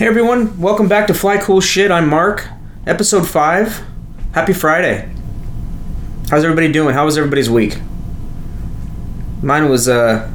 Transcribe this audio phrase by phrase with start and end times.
[0.00, 1.90] Hey everyone, welcome back to Fly Cool Shit.
[1.90, 2.48] I'm Mark,
[2.86, 3.82] episode 5.
[4.32, 5.06] Happy Friday.
[6.30, 6.94] How's everybody doing?
[6.94, 7.76] How was everybody's week?
[9.42, 10.32] Mine was uh,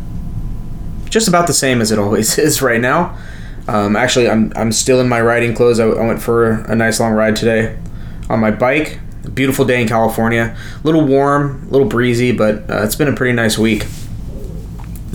[1.09, 3.17] just about the same as it always is right now.
[3.67, 5.79] Um, actually, I'm, I'm still in my riding clothes.
[5.79, 7.75] I, I went for a nice long ride today
[8.29, 8.99] on my bike.
[9.33, 10.55] Beautiful day in California.
[10.75, 13.87] A little warm, a little breezy, but uh, it's been a pretty nice week.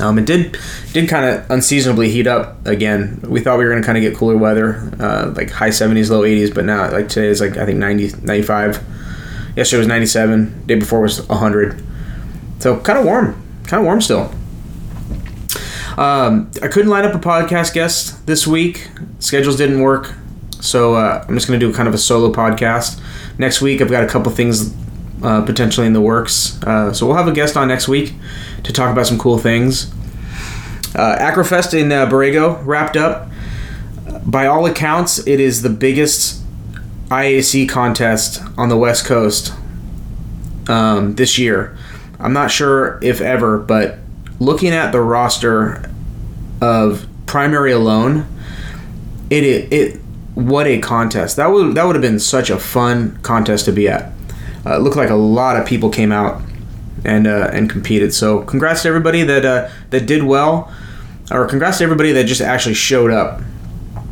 [0.00, 0.56] Um, it did
[0.92, 3.20] did kind of unseasonably heat up again.
[3.26, 6.10] We thought we were going to kind of get cooler weather, uh, like high 70s,
[6.10, 8.82] low 80s, but now like today is like I think 90, 95.
[9.56, 10.66] Yesterday was 97.
[10.66, 11.82] Day before was 100.
[12.60, 14.32] So kind of warm, kind of warm still.
[15.98, 18.88] Um, I couldn't line up a podcast guest this week.
[19.18, 20.14] Schedules didn't work,
[20.60, 23.02] so uh, I'm just going to do kind of a solo podcast.
[23.38, 24.74] Next week, I've got a couple things
[25.22, 26.62] uh, potentially in the works.
[26.62, 28.14] Uh, so we'll have a guest on next week
[28.64, 29.92] to talk about some cool things.
[30.94, 33.28] Uh, Acrofest in uh, Borrego wrapped up.
[34.24, 36.42] By all accounts, it is the biggest
[37.08, 39.52] IAC contest on the West Coast
[40.68, 41.76] um, this year.
[42.18, 43.98] I'm not sure if ever, but
[44.38, 45.90] looking at the roster
[46.60, 48.26] of primary alone,
[49.30, 50.00] it it, it
[50.34, 53.88] what a contest that would that would have been such a fun contest to be
[53.88, 54.12] at.
[54.64, 56.42] Uh, it looked like a lot of people came out
[57.04, 58.12] and uh, and competed.
[58.12, 60.72] So congrats to everybody that uh, that did well,
[61.30, 63.40] or congrats to everybody that just actually showed up.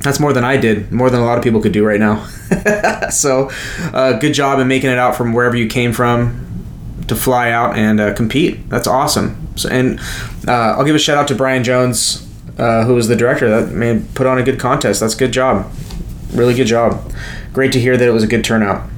[0.00, 2.24] That's more than I did, more than a lot of people could do right now.
[3.10, 3.50] so
[3.92, 6.44] uh, good job in making it out from wherever you came from
[7.08, 8.68] to fly out and uh, compete.
[8.68, 9.48] That's awesome.
[9.56, 9.98] So, and
[10.46, 12.24] uh, I'll give a shout out to Brian Jones,
[12.56, 13.48] who was the director.
[13.48, 15.00] That man put on a good contest.
[15.00, 15.70] That's good job.
[16.32, 17.12] Really good job.
[17.52, 18.88] Great to hear that it was a good turnout.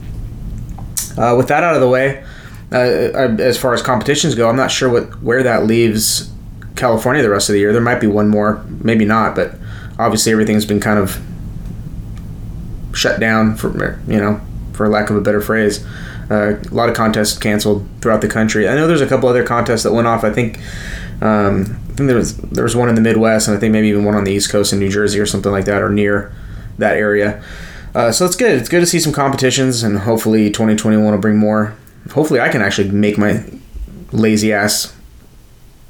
[1.21, 2.25] Uh, with that out of the way,
[2.73, 6.33] uh, as far as competitions go, I'm not sure what where that leaves
[6.77, 7.73] California the rest of the year.
[7.73, 9.55] There might be one more, maybe not, but
[9.99, 11.21] obviously everything's been kind of
[12.95, 14.41] shut down for you know,
[14.73, 15.85] for lack of a better phrase.
[16.31, 18.69] Uh, a lot of contests canceled throughout the country.
[18.69, 20.25] I know there's a couple other contests that went off.
[20.25, 20.59] I think
[21.21, 23.89] um, I think there was there was one in the Midwest, and I think maybe
[23.89, 26.33] even one on the East Coast in New Jersey or something like that, or near
[26.79, 27.43] that area.
[27.95, 28.53] Uh, so it's good.
[28.59, 31.75] It's good to see some competitions, and hopefully 2021 will bring more.
[32.13, 33.45] Hopefully, I can actually make my
[34.13, 34.95] lazy ass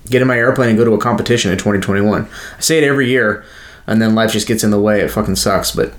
[0.09, 2.27] get in my airplane and go to a competition in 2021.
[2.57, 3.45] I say it every year,
[3.87, 5.01] and then life just gets in the way.
[5.01, 5.73] It fucking sucks.
[5.73, 5.93] But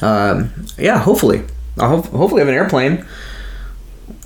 [0.00, 1.42] um, yeah, hopefully,
[1.78, 3.04] I'll ho- hopefully have an airplane,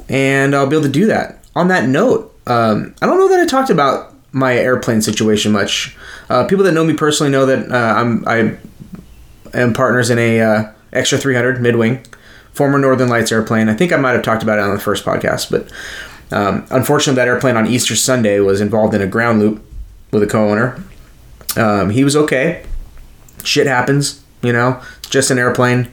[0.09, 1.45] and I'll be able to do that.
[1.57, 5.97] On that note, um, I don't know that I talked about my airplane situation much.
[6.29, 8.57] Uh, people that know me personally know that uh, I'm I
[9.53, 12.05] and partners in a uh, extra 300 mid-wing
[12.53, 13.69] former northern lights airplane.
[13.69, 15.71] I think i might have talked about it on the first podcast but
[16.37, 19.65] um, unfortunately that airplane on easter sunday was involved in a ground loop
[20.11, 20.83] with a co-owner.
[21.57, 22.65] Um, he was okay.
[23.45, 24.81] Shit happens you know?
[25.11, 25.89] Just an airplane.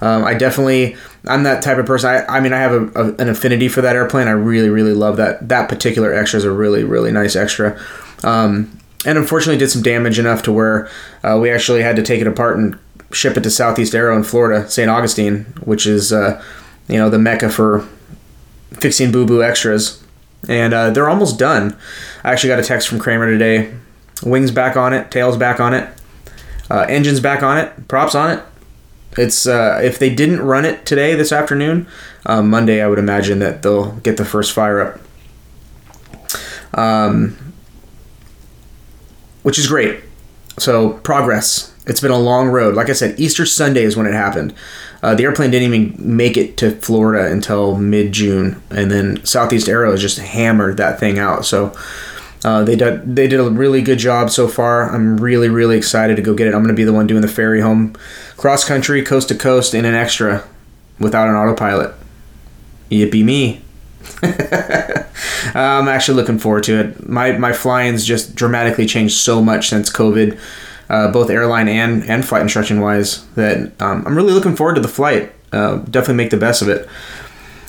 [0.00, 2.10] Um, i definitely i'm that type of person.
[2.10, 4.28] I, I mean i have a, a, an affinity for that airplane.
[4.28, 5.48] I really really love that.
[5.48, 7.80] That particular extra is a really really nice extra.
[8.22, 10.88] Um, and unfortunately did some damage enough to where
[11.22, 12.78] uh, we actually had to take it apart and
[13.10, 14.90] ship it to Southeast Aero in Florida, St.
[14.90, 16.42] Augustine, which is uh,
[16.88, 17.86] you know the mecca for
[18.72, 20.02] fixing boo boo extras.
[20.48, 21.76] And uh, they're almost done.
[22.22, 23.74] I actually got a text from Kramer today.
[24.22, 25.88] Wings back on it, tails back on it,
[26.70, 28.44] uh, engines back on it, props on it.
[29.16, 31.86] It's uh, if they didn't run it today, this afternoon,
[32.26, 35.00] um, Monday, I would imagine that they'll get the first fire up.
[36.74, 37.36] Um,
[39.42, 40.00] which is great.
[40.58, 41.74] So progress.
[41.88, 42.74] It's been a long road.
[42.74, 44.54] Like I said, Easter Sunday is when it happened.
[45.02, 49.68] Uh, the airplane didn't even make it to Florida until mid June, and then Southeast
[49.68, 51.46] Aero just hammered that thing out.
[51.46, 51.74] So
[52.44, 54.94] uh, they did they did a really good job so far.
[54.94, 56.54] I'm really really excited to go get it.
[56.54, 57.96] I'm going to be the one doing the ferry home,
[58.36, 60.46] cross country, coast to coast, in an extra,
[60.98, 61.94] without an autopilot.
[62.90, 63.62] Yippee me!
[65.54, 67.08] I'm actually looking forward to it.
[67.08, 70.38] My my flying's just dramatically changed so much since COVID
[70.88, 73.26] uh, both airline and and flight instruction wise.
[73.34, 75.32] That um, I'm really looking forward to the flight.
[75.52, 76.88] Uh, definitely make the best of it.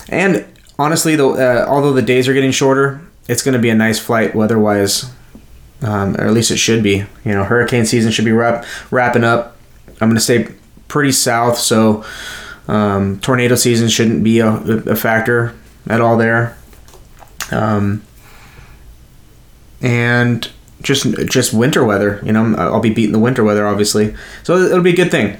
[0.10, 0.45] And
[0.77, 4.00] honestly, though, uh, although the days are getting shorter, it's going to be a nice
[4.00, 5.12] flight weather-wise,
[5.81, 7.06] um, or at least it should be.
[7.24, 9.56] You know, hurricane season should be wrap, wrapping up.
[10.01, 10.48] I'm going to stay
[10.88, 12.04] pretty south, so
[12.68, 15.56] um, tornado season shouldn't be a, a factor
[15.88, 16.57] at all there.
[17.51, 18.04] Um,
[19.81, 20.50] and
[20.81, 22.22] just just winter weather.
[22.24, 24.16] You know, I'll be beating the winter weather, obviously.
[24.44, 25.38] So it'll be a good thing.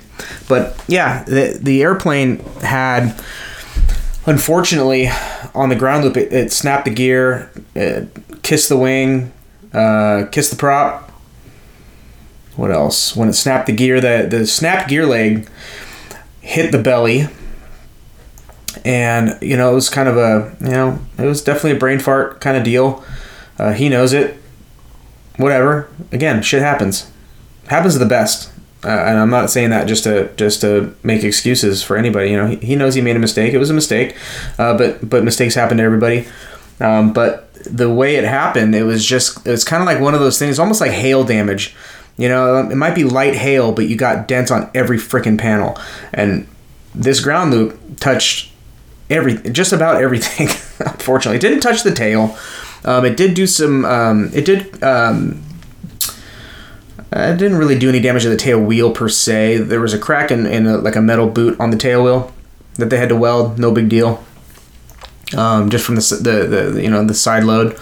[0.48, 3.20] But yeah, the the airplane had,
[4.26, 5.10] unfortunately,
[5.56, 7.52] on the ground loop, it, it snapped the gear,
[8.42, 9.32] kissed the wing,
[9.74, 11.12] uh, kissed the prop.
[12.56, 13.16] what else?
[13.16, 15.48] When it snapped the gear, the the snapped gear leg
[16.42, 17.28] hit the belly,
[18.84, 22.00] and you know it was kind of a you know it was definitely a brain
[22.00, 23.04] fart kind of deal.
[23.58, 24.36] Uh, he knows it.
[25.40, 25.88] Whatever.
[26.12, 27.10] Again, shit happens.
[27.68, 28.52] Happens to the best.
[28.84, 32.32] Uh, and I'm not saying that just to just to make excuses for anybody.
[32.32, 33.54] You know, he, he knows he made a mistake.
[33.54, 34.18] It was a mistake,
[34.58, 36.28] uh, but but mistakes happen to everybody.
[36.82, 40.20] Um, but the way it happened, it was just it's kind of like one of
[40.20, 41.76] those things, almost like hail damage.
[42.18, 45.78] You know, it might be light hail, but you got dents on every freaking panel,
[46.14, 46.48] and
[46.94, 48.52] this ground loop touched
[49.10, 50.48] every just about everything.
[50.86, 52.38] unfortunately, it didn't touch the tail.
[52.86, 53.86] Um, it did do some.
[53.86, 54.82] Um, it did.
[54.84, 55.44] Um,
[57.12, 59.58] it didn't really do any damage to the tail wheel per se.
[59.58, 62.32] There was a crack in, in a, like a metal boot on the tail wheel
[62.76, 63.58] that they had to weld.
[63.58, 64.24] No big deal.
[65.36, 67.78] Um, just from the, the, the you know the side load.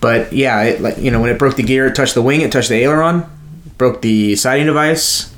[0.00, 2.40] But yeah, it, like you know when it broke the gear, it touched the wing,
[2.40, 3.24] it touched the aileron,
[3.76, 5.34] broke the sighting device,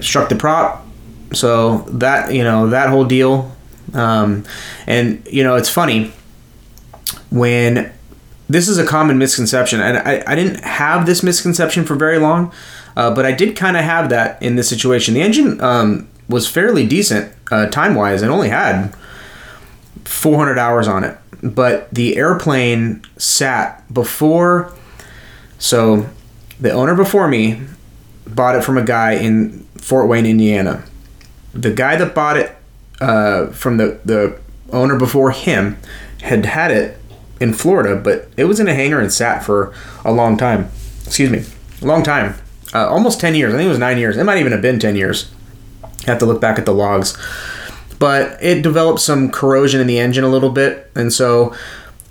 [0.00, 0.86] struck the prop.
[1.32, 3.54] So that you know that whole deal,
[3.94, 4.44] um,
[4.86, 6.12] and you know it's funny
[7.30, 7.92] when
[8.48, 12.52] this is a common misconception, and I, I didn't have this misconception for very long,
[12.96, 15.14] uh, but I did kind of have that in this situation.
[15.14, 18.94] The engine um, was fairly decent uh, time wise and only had
[20.04, 24.74] 400 hours on it, but the airplane sat before.
[25.58, 26.08] So
[26.58, 27.60] the owner before me
[28.26, 30.84] bought it from a guy in Fort Wayne, Indiana.
[31.52, 32.56] The guy that bought it
[33.00, 34.38] uh, from the, the
[34.72, 35.78] owner before him
[36.20, 36.99] had had it
[37.40, 39.72] in Florida, but it was in a hangar and sat for
[40.04, 40.70] a long time.
[41.06, 41.44] Excuse me,
[41.82, 42.34] a long time,
[42.74, 43.52] uh, almost ten years.
[43.52, 44.16] I think it was nine years.
[44.16, 45.30] It might even have been ten years.
[45.82, 47.18] I have to look back at the logs,
[47.98, 51.54] but it developed some corrosion in the engine a little bit, and so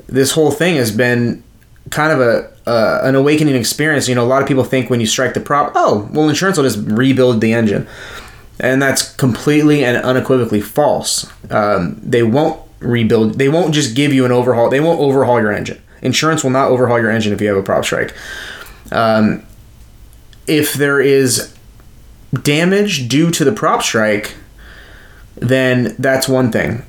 [0.07, 1.43] this whole thing has been
[1.91, 4.07] kind of a uh, an awakening experience.
[4.07, 6.57] You know, a lot of people think when you strike the prop, oh, well, insurance
[6.57, 7.87] will just rebuild the engine,
[8.59, 11.31] and that's completely and unequivocally false.
[11.51, 13.35] Um, they won't rebuild.
[13.35, 14.69] They won't just give you an overhaul.
[14.69, 15.81] They won't overhaul your engine.
[16.01, 18.15] Insurance will not overhaul your engine if you have a prop strike.
[18.91, 19.45] Um,
[20.47, 21.53] if there is
[22.43, 24.35] damage due to the prop strike,
[25.35, 26.83] then that's one thing,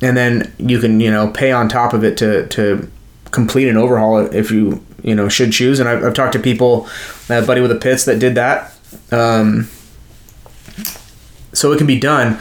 [0.00, 2.90] and then you can you know pay on top of it to to
[3.30, 5.80] complete an overhaul if you you know should choose.
[5.80, 6.88] And I've, I've talked to people,
[7.28, 8.72] a buddy with a Pitts that did that.
[9.10, 9.68] Um,
[11.52, 12.38] so it can be done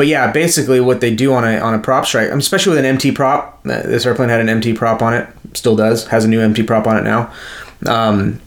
[0.00, 2.86] but yeah, basically what they do on a on a prop strike, especially with an
[2.86, 3.60] MT prop.
[3.66, 6.62] Uh, this airplane had an MT prop on it, still does, has a new MT
[6.62, 7.30] prop on it now.
[7.84, 8.40] Um,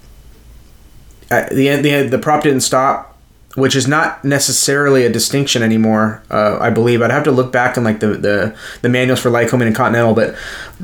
[1.30, 3.16] the the the prop didn't stop,
[3.54, 6.24] which is not necessarily a distinction anymore.
[6.32, 9.30] Uh, I believe I'd have to look back in like the the, the manuals for
[9.30, 10.36] Lycoming and Continental, but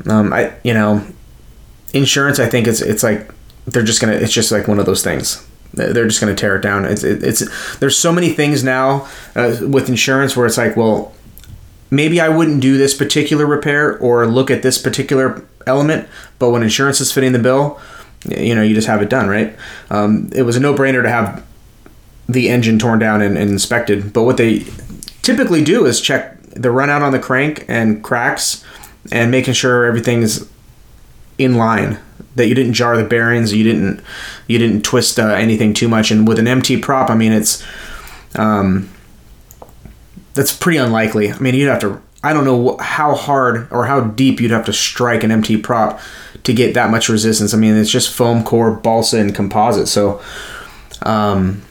[0.08, 1.04] um, I you know,
[1.92, 2.38] insurance.
[2.38, 3.28] I think it's it's like
[3.66, 4.12] they're just gonna.
[4.12, 5.44] It's just like one of those things
[5.74, 6.84] they're just going to tear it down.
[6.84, 11.14] It's, it, it's there's so many things now uh, with insurance where it's like, well,
[11.90, 16.08] maybe I wouldn't do this particular repair or look at this particular element,
[16.38, 17.80] but when insurance is fitting the bill,
[18.28, 19.56] you know, you just have it done, right?
[19.90, 21.44] Um, it was a no-brainer to have
[22.28, 24.64] the engine torn down and, and inspected, but what they
[25.22, 28.64] typically do is check the run out on the crank and cracks
[29.10, 30.48] and making sure everything's
[31.38, 31.98] in line
[32.40, 34.02] that you didn't jar the bearings, you didn't
[34.46, 36.10] you didn't twist uh, anything too much.
[36.10, 37.62] And with an MT prop, I mean, it's
[38.34, 38.88] um,
[40.32, 41.30] that's pretty unlikely.
[41.30, 42.00] I mean, you'd have to.
[42.24, 46.00] I don't know how hard or how deep you'd have to strike an MT prop
[46.44, 47.52] to get that much resistance.
[47.52, 49.88] I mean, it's just foam core, balsa, and composite.
[49.88, 50.22] So,
[51.02, 51.62] um,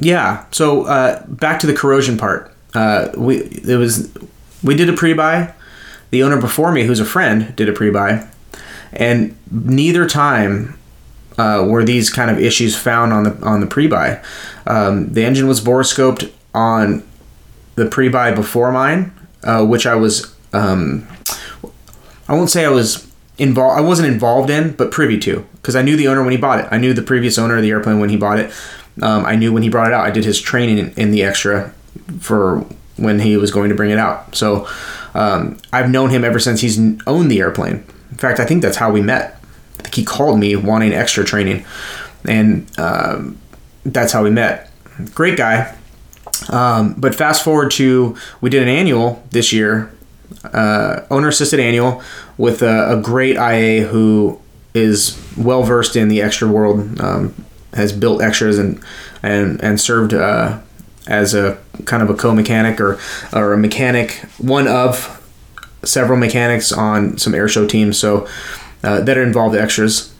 [0.00, 0.44] yeah.
[0.50, 2.54] So uh, back to the corrosion part.
[2.74, 4.12] Uh, we it was
[4.62, 5.54] we did a pre-buy
[6.14, 8.24] the owner before me, who's a friend, did a pre-buy,
[8.94, 10.78] and neither time
[11.38, 14.22] uh, were these kind of issues found on the on the pre-buy.
[14.66, 17.02] Um, the engine was borescoped on
[17.74, 21.06] the pre-buy before mine, uh, which I was um,
[22.28, 23.78] I won't say I was involved.
[23.78, 26.60] I wasn't involved in, but privy to, because I knew the owner when he bought
[26.60, 26.68] it.
[26.70, 28.52] I knew the previous owner of the airplane when he bought it.
[29.02, 30.06] Um, I knew when he brought it out.
[30.06, 31.74] I did his training in, the extra
[32.20, 32.60] for
[32.96, 34.36] when he was going to bring it out.
[34.36, 34.68] So
[35.14, 37.84] um, I've known him ever since he's owned the airplane.
[38.14, 39.40] In fact, I think that's how we met.
[39.80, 41.64] I think he called me wanting extra training,
[42.24, 43.38] and um,
[43.84, 44.70] that's how we met.
[45.14, 45.74] Great guy.
[46.48, 49.92] Um, but fast forward to we did an annual this year,
[50.44, 52.02] uh, owner assisted annual
[52.38, 54.40] with a, a, great IA who
[54.74, 57.34] is well versed in the extra world, um,
[57.72, 58.80] has built extras and
[59.24, 60.60] and and served uh,
[61.08, 63.00] as a kind of a co-mechanic or
[63.32, 65.20] or a mechanic, one of
[65.84, 67.98] several mechanics on some airshow teams.
[67.98, 68.28] So
[68.82, 70.14] uh, that involved extras.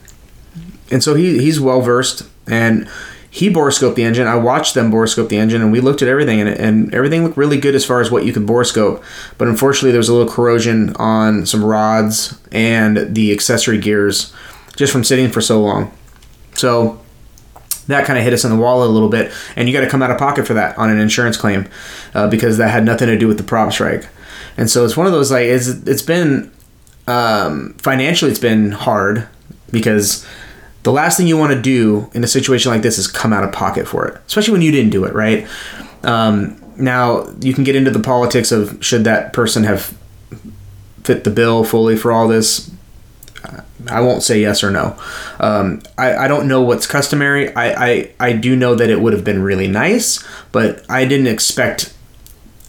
[0.91, 2.89] and so he he's well versed and
[3.35, 4.29] he borescoped the engine.
[4.29, 7.37] I watched them borescope the engine, and we looked at everything, and, and everything looked
[7.37, 9.03] really good as far as what you could borescope.
[9.39, 14.33] But unfortunately, there was a little corrosion on some rods and the accessory gears
[14.77, 15.93] just from sitting for so long.
[16.55, 17.01] So
[17.89, 19.91] that kind of hit us in the wall a little bit, and you got to
[19.91, 21.69] come out of pocket for that on an insurance claim
[22.15, 24.07] uh, because that had nothing to do with the prop strike.
[24.57, 26.51] And so it's one of those like it's it's been
[27.07, 29.29] um, financially it's been hard
[29.71, 30.27] because
[30.85, 33.43] the last thing you want to do in a situation like this is come out
[33.43, 35.47] of pocket for it, especially when you didn't do it, right?
[36.03, 39.97] Um, now you can get into the politics of should that person have
[41.03, 42.71] fit the bill fully for all this.
[43.89, 44.99] I won't say yes or no.
[45.39, 47.55] Um, I, I don't know what's customary.
[47.55, 51.27] I, I, I do know that it would have been really nice, but I didn't
[51.27, 51.95] expect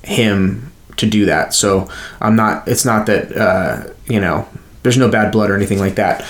[0.04, 1.54] him to do that.
[1.54, 1.90] So
[2.22, 2.68] I'm not.
[2.68, 4.48] It's not that uh, you know.
[4.84, 6.24] There's no bad blood or anything like that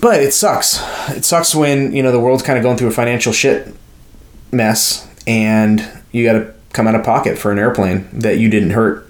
[0.00, 0.82] but it sucks.
[1.10, 3.74] It sucks when you know the world's kind of going through a financial shit
[4.52, 8.70] mess, and you got to come out of pocket for an airplane that you didn't
[8.70, 9.08] hurt,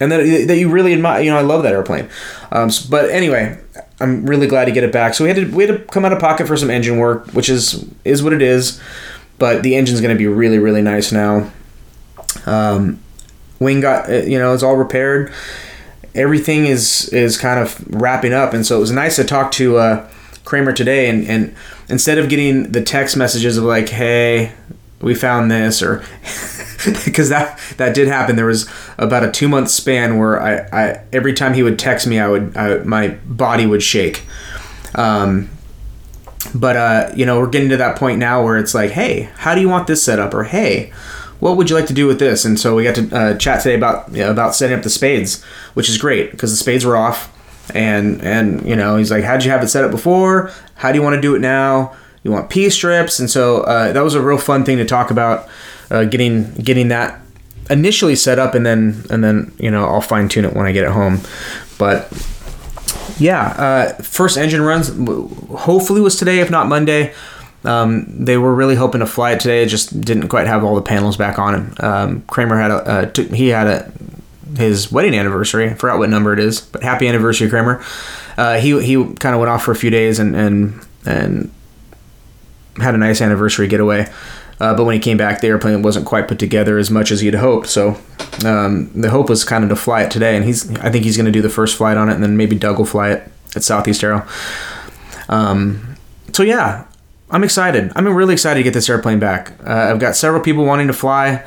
[0.00, 1.22] and that that you really admire.
[1.22, 2.08] You know, I love that airplane.
[2.52, 3.58] Um, but anyway,
[4.00, 5.14] I'm really glad to get it back.
[5.14, 7.26] So we had to we had to come out of pocket for some engine work,
[7.28, 8.80] which is is what it is.
[9.38, 11.50] But the engine's going to be really really nice now.
[12.46, 13.00] Um,
[13.58, 15.32] wing got uh, you know it's all repaired.
[16.14, 19.78] Everything is is kind of wrapping up, and so it was nice to talk to.
[19.78, 20.10] Uh,
[20.48, 21.54] Kramer today, and, and
[21.90, 24.52] instead of getting the text messages of like, "Hey,
[25.02, 25.98] we found this," or
[27.04, 31.04] because that that did happen, there was about a two month span where I, I
[31.12, 34.22] every time he would text me, I would I, my body would shake.
[34.94, 35.50] Um,
[36.54, 39.54] but uh, you know, we're getting to that point now where it's like, "Hey, how
[39.54, 40.94] do you want this set up?" or "Hey."
[41.40, 42.44] What would you like to do with this?
[42.44, 44.90] And so we got to uh, chat today about you know, about setting up the
[44.90, 45.42] spades,
[45.74, 47.34] which is great because the spades were off.
[47.74, 50.50] And and you know he's like how'd you have it set up before?
[50.76, 51.94] How do you want to do it now?
[52.22, 53.18] You want p strips?
[53.18, 55.48] And so uh, that was a real fun thing to talk about
[55.90, 57.20] uh, getting getting that
[57.70, 60.72] initially set up and then and then you know i'll fine tune it when i
[60.72, 61.20] get it home.
[61.78, 62.10] But
[63.18, 64.88] yeah uh, first engine runs
[65.50, 67.12] hopefully was today if not monday
[67.64, 69.62] um, they were really hoping to fly it today.
[69.62, 71.84] It just didn't quite have all the panels back on it.
[71.84, 73.92] Um, Kramer had a uh, t- he had a
[74.56, 75.70] his wedding anniversary.
[75.70, 77.84] I forgot what number it is, but happy anniversary, Kramer.
[78.36, 81.50] Uh, he he kind of went off for a few days and and and
[82.76, 84.08] had a nice anniversary getaway.
[84.60, 87.20] Uh, but when he came back, the airplane wasn't quite put together as much as
[87.20, 87.68] he'd hoped.
[87.68, 87.96] So
[88.44, 91.16] um, the hope was kind of to fly it today, and he's I think he's
[91.16, 93.30] going to do the first flight on it, and then maybe Doug will fly it
[93.54, 94.26] at Southeast Aero.
[95.28, 95.96] Um,
[96.32, 96.84] so yeah,
[97.30, 97.92] I'm excited.
[97.94, 99.52] I'm really excited to get this airplane back.
[99.64, 101.44] Uh, I've got several people wanting to fly.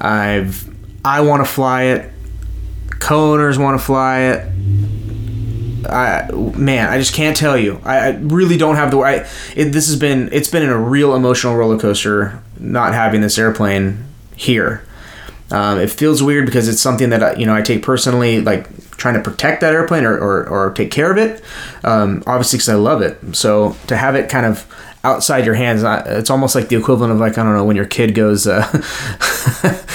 [0.00, 0.68] I've
[1.04, 2.12] I want to fly it
[3.02, 4.46] co-owners want to fly it.
[5.88, 7.80] I man, I just can't tell you.
[7.84, 8.98] I, I really don't have the.
[8.98, 9.26] I
[9.56, 14.04] it, this has been it's been a real emotional roller coaster not having this airplane
[14.36, 14.84] here.
[15.50, 18.68] Um, it feels weird because it's something that I, you know I take personally, like
[18.92, 21.42] trying to protect that airplane or, or, or take care of it.
[21.82, 23.18] Um, obviously, because I love it.
[23.34, 24.64] So to have it kind of
[25.04, 25.82] outside your hands.
[25.84, 28.66] It's almost like the equivalent of like I don't know when your kid goes uh,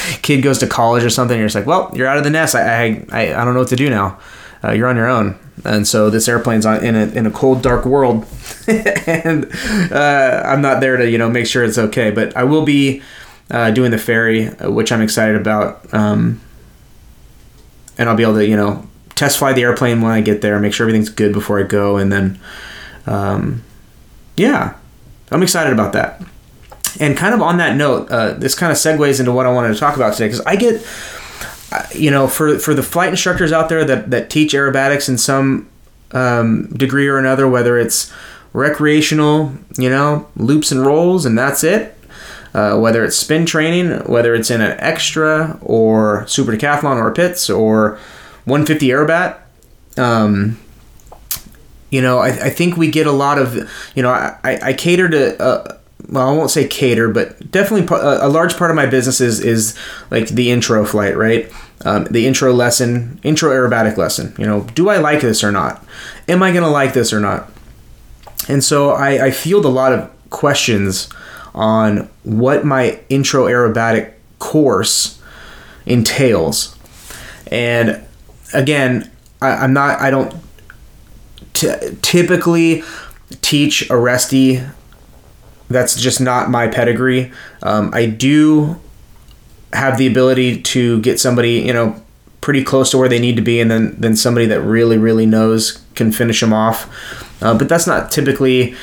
[0.22, 1.38] kid goes to college or something.
[1.38, 2.56] You're just like, well, you're out of the nest.
[2.56, 4.20] I I, I don't know what to do now.
[4.64, 5.38] Uh, you're on your own.
[5.66, 8.26] And so this airplane's on in a in a cold, dark world,
[8.68, 9.46] and
[9.92, 12.12] uh, I'm not there to you know make sure it's okay.
[12.12, 13.02] But I will be
[13.50, 16.42] uh, doing the ferry, uh, which I'm excited about, um,
[17.98, 20.60] and I'll be able to you know test fly the airplane when I get there,
[20.60, 22.40] make sure everything's good before I go, and then
[23.08, 23.64] um,
[24.36, 24.77] yeah,
[25.32, 26.22] I'm excited about that.
[27.00, 29.74] And kind of on that note, uh, this kind of segues into what I wanted
[29.74, 30.86] to talk about today because I get,
[31.72, 35.18] uh, you know, for for the flight instructors out there that that teach aerobatics in
[35.18, 35.70] some
[36.12, 38.12] um, degree or another, whether it's
[38.54, 41.94] recreational, you know, loops and rolls, and that's it.
[42.54, 47.50] Uh, whether it's spin training, whether it's in an extra or super decathlon or Pitts
[47.50, 48.00] or
[48.46, 49.38] 150 aerobat.
[49.98, 50.58] Um,
[51.90, 53.56] you know, I, I think we get a lot of,
[53.96, 55.78] you know, I, I cater to, uh,
[56.10, 59.78] well, I won't say cater, but definitely a, large part of my business is, is
[60.12, 61.52] like the intro flight, right?
[61.86, 64.34] Um, the intro lesson, intro aerobatic lesson.
[64.38, 65.86] You know, do I like this or not?
[66.28, 67.50] Am I going to like this or not?
[68.48, 71.10] And so I, I field a lot of questions
[71.54, 75.22] on what my intro aerobatic course
[75.86, 76.78] entails.
[77.52, 78.04] And
[78.54, 80.34] again, I, I'm not, I don't
[81.58, 82.84] t- typically
[83.42, 84.70] teach Aresti.
[85.70, 87.32] That's just not my pedigree.
[87.62, 88.80] Um, I do
[89.74, 92.02] have the ability to get somebody, you know,
[92.40, 95.26] pretty close to where they need to be, and then then somebody that really really
[95.26, 96.88] knows can finish them off.
[97.42, 98.76] Uh, but that's not typically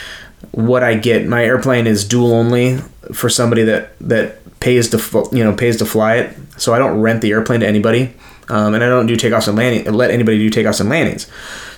[0.51, 1.27] what I get.
[1.27, 2.79] My airplane is dual only
[3.13, 6.37] for somebody that that pays to you know pays to fly it.
[6.59, 8.13] So I don't rent the airplane to anybody,
[8.51, 9.91] um, and I don't do takeoffs and landing.
[9.93, 11.27] Let anybody do takeoffs and landings.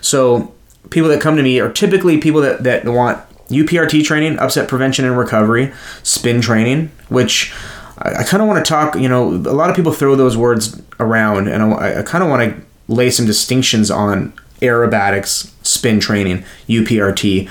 [0.01, 0.53] So
[0.91, 5.05] people that come to me are typically people that that want UPRT training, upset prevention
[5.05, 7.53] and recovery, spin training, which
[7.99, 8.97] I, I kind of want to talk.
[8.97, 12.31] You know, a lot of people throw those words around, and I, I kind of
[12.31, 17.49] want to lay some distinctions on aerobatics, spin training, UPRT,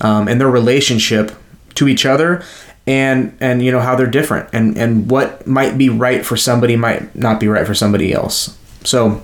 [0.00, 1.32] um, and their relationship
[1.74, 2.42] to each other
[2.88, 6.74] and and you know how they're different and and what might be right for somebody
[6.74, 9.22] might not be right for somebody else so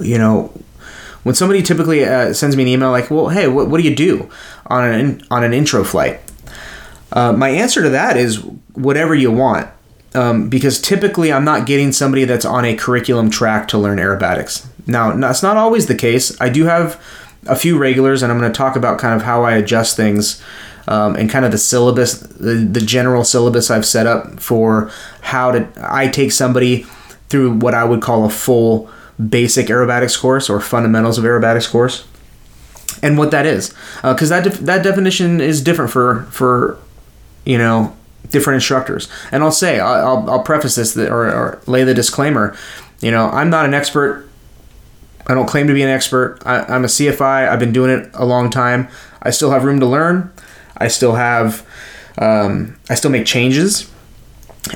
[0.00, 0.52] you know
[1.26, 3.96] when somebody typically uh, sends me an email like well hey what, what do you
[3.96, 4.30] do
[4.66, 6.20] on an on an intro flight?
[7.10, 9.68] Uh, my answer to that is whatever you want
[10.14, 14.66] um, because typically i'm not getting somebody that's on a curriculum track to learn aerobatics.
[14.86, 16.40] Now that's not always the case.
[16.40, 17.02] I do have
[17.48, 20.40] a few regulars and i'm going to talk about kind of how i adjust things
[20.88, 25.50] um, and kind of the syllabus, the, the general syllabus I've set up for how
[25.50, 26.86] to I take somebody
[27.28, 28.88] through what I would call a full
[29.28, 32.06] basic aerobatics course or fundamentals of aerobatics course,
[33.02, 36.78] and what that is, because uh, that def- that definition is different for for
[37.44, 37.96] you know
[38.30, 39.08] different instructors.
[39.30, 42.56] And I'll say I'll, I'll preface this or, or lay the disclaimer.
[43.00, 44.26] You know, I'm not an expert
[45.26, 46.38] I don't claim to be an expert.
[46.46, 47.48] I, am a CFI.
[47.48, 48.88] I've been doing it a long time.
[49.22, 50.32] I still have room to learn.
[50.76, 51.66] I still have,
[52.18, 53.90] um, I still make changes,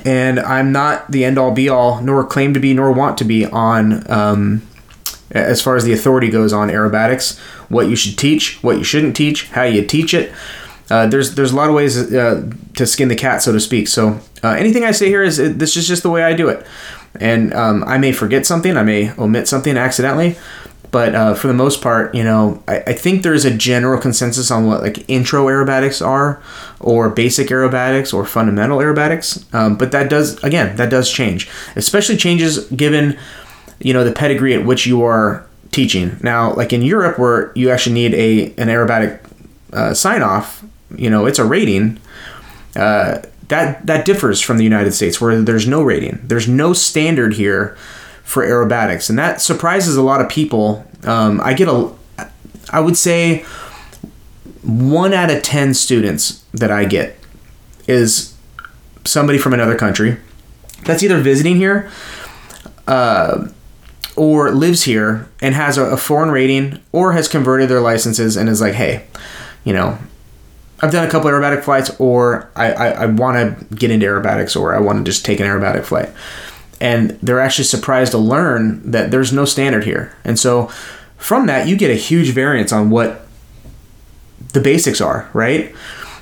[0.05, 3.25] and I'm not the end all be all, nor claim to be, nor want to
[3.25, 4.11] be on.
[4.11, 4.63] Um,
[5.33, 9.15] as far as the authority goes on aerobatics, what you should teach, what you shouldn't
[9.15, 10.33] teach, how you teach it.
[10.91, 13.87] Uh, there's there's a lot of ways uh, to skin the cat, so to speak.
[13.87, 16.67] So uh, anything I say here is this is just the way I do it,
[17.21, 20.37] and um, I may forget something, I may omit something accidentally,
[20.91, 24.51] but uh, for the most part, you know, I, I think there's a general consensus
[24.51, 26.43] on what like intro aerobatics are,
[26.81, 29.53] or basic aerobatics, or fundamental aerobatics.
[29.55, 33.19] Um, but that does, again, that does change, especially changes given,
[33.79, 36.17] you know, the pedigree at which you are teaching.
[36.23, 39.21] Now, like in Europe, where you actually need a an aerobatic
[39.73, 40.65] uh, sign off,
[40.97, 41.99] you know, it's a rating.
[42.75, 46.21] Uh, that that differs from the United States, where there's no rating.
[46.23, 47.77] There's no standard here
[48.31, 50.87] for aerobatics, and that surprises a lot of people.
[51.03, 51.91] Um, I get a,
[52.73, 53.45] I would say,
[54.63, 57.19] one out of ten students that I get
[57.89, 58.37] is
[59.05, 60.17] somebody from another country
[60.85, 61.91] that's either visiting here
[62.87, 63.49] uh,
[64.15, 68.61] or lives here and has a, foreign rating or has converted their licenses and is
[68.61, 69.07] like, hey,
[69.65, 69.99] you know,
[70.81, 74.59] I've done a couple aerobatic flights, or I, I, I want to get into aerobatics,
[74.59, 76.11] or I want to just take an aerobatic flight
[76.81, 80.17] and they're actually surprised to learn that there's no standard here.
[80.25, 80.67] And so
[81.17, 83.27] from that, you get a huge variance on what
[84.53, 85.75] the basics are, right?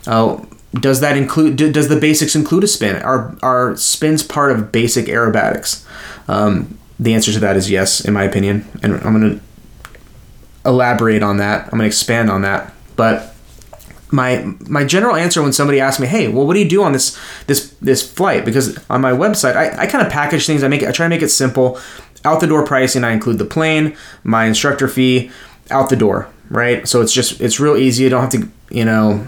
[0.06, 0.44] Uh,
[0.74, 1.56] does that include?
[1.56, 2.96] Does the basics include a spin?
[3.02, 5.86] Are are spins part of basic aerobatics?
[6.28, 9.44] Um, the answer to that is yes, in my opinion, and I'm going to
[10.68, 11.64] elaborate on that.
[11.64, 13.34] I'm going to expand on that, but
[14.10, 16.92] my my general answer when somebody asks me, "Hey, well, what do you do on
[16.92, 20.62] this this this flight?" Because on my website, I, I kind of package things.
[20.62, 21.78] I make I try to make it simple.
[22.24, 25.30] Out the door pricing, I include the plane, my instructor fee,
[25.70, 26.86] out the door, right?
[26.88, 28.04] So it's just it's real easy.
[28.04, 29.26] You don't have to you know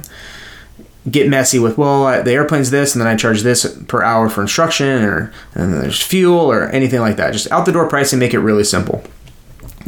[1.11, 4.29] get messy with well I, the airplane's this and then I charge this per hour
[4.29, 7.33] for instruction or and there's fuel or anything like that.
[7.33, 9.03] Just out the door pricing, make it really simple.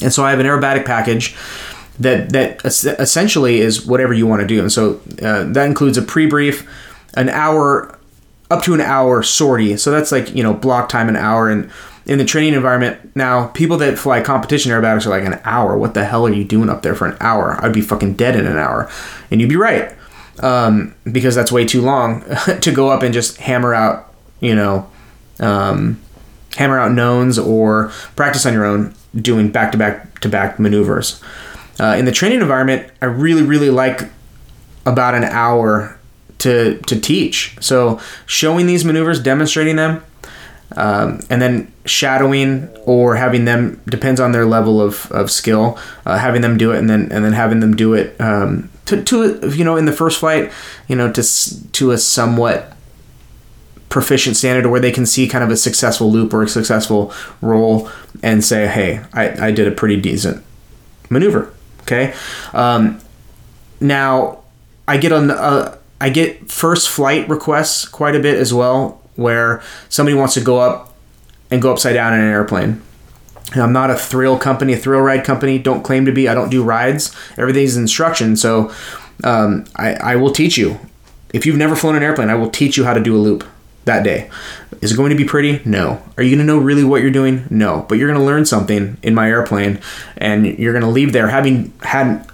[0.01, 1.37] And so I have an aerobatic package
[2.03, 4.61] that that essentially is whatever you want to do.
[4.61, 6.69] And so uh, that includes a pre-brief,
[7.15, 7.99] an hour,
[8.51, 9.77] up to an hour sortie.
[9.77, 11.51] So that's like you know block time an hour.
[11.51, 11.71] And
[12.05, 15.77] in the training environment now, people that fly competition aerobatics are like an hour.
[15.77, 17.57] What the hell are you doing up there for an hour?
[17.65, 18.91] I'd be fucking dead in an hour,
[19.31, 19.95] and you'd be right
[20.41, 22.25] um, because that's way too long
[22.61, 24.13] to go up and just hammer out
[24.43, 24.91] you know.
[25.41, 25.99] Um,
[26.57, 31.23] hammer out knowns or practice on your own doing back to back to back maneuvers.
[31.81, 34.09] Uh, in the training environment, I really, really like
[34.85, 35.99] about an hour
[36.39, 37.57] to to teach.
[37.61, 40.03] So showing these maneuvers, demonstrating them,
[40.77, 45.79] um, and then shadowing or having them depends on their level of, of skill.
[46.05, 49.03] Uh, having them do it and then and then having them do it um, to
[49.05, 50.53] to you know in the first flight,
[50.89, 51.23] you know to
[51.73, 52.73] to a somewhat
[53.93, 57.91] proficient standard where they can see kind of a successful loop or a successful roll
[58.23, 60.43] and say, hey, I, I did a pretty decent
[61.11, 61.53] maneuver.
[61.83, 62.15] Okay.
[62.53, 63.01] Um,
[63.81, 64.43] now,
[64.89, 69.63] I get on uh, I get first flight requests quite a bit as well, where
[69.89, 70.95] somebody wants to go up
[71.51, 72.83] and go upside down in an airplane.
[73.55, 75.59] I'm not a thrill company, a thrill ride company.
[75.59, 76.29] Don't claim to be.
[76.29, 77.15] I don't do rides.
[77.37, 78.37] Everything's instruction.
[78.37, 78.73] So
[79.25, 80.81] Um, I, I will teach you.
[81.33, 83.45] If you've never flown an airplane, I will teach you how to do a loop
[83.85, 84.31] that day.
[84.81, 85.61] Is it going to be pretty?
[85.65, 86.03] No.
[86.17, 87.47] Are you going to know really what you're doing?
[87.51, 87.87] No.
[87.89, 89.81] But you're going to learn something in my airplane,
[90.17, 92.29] and you're going to leave there having had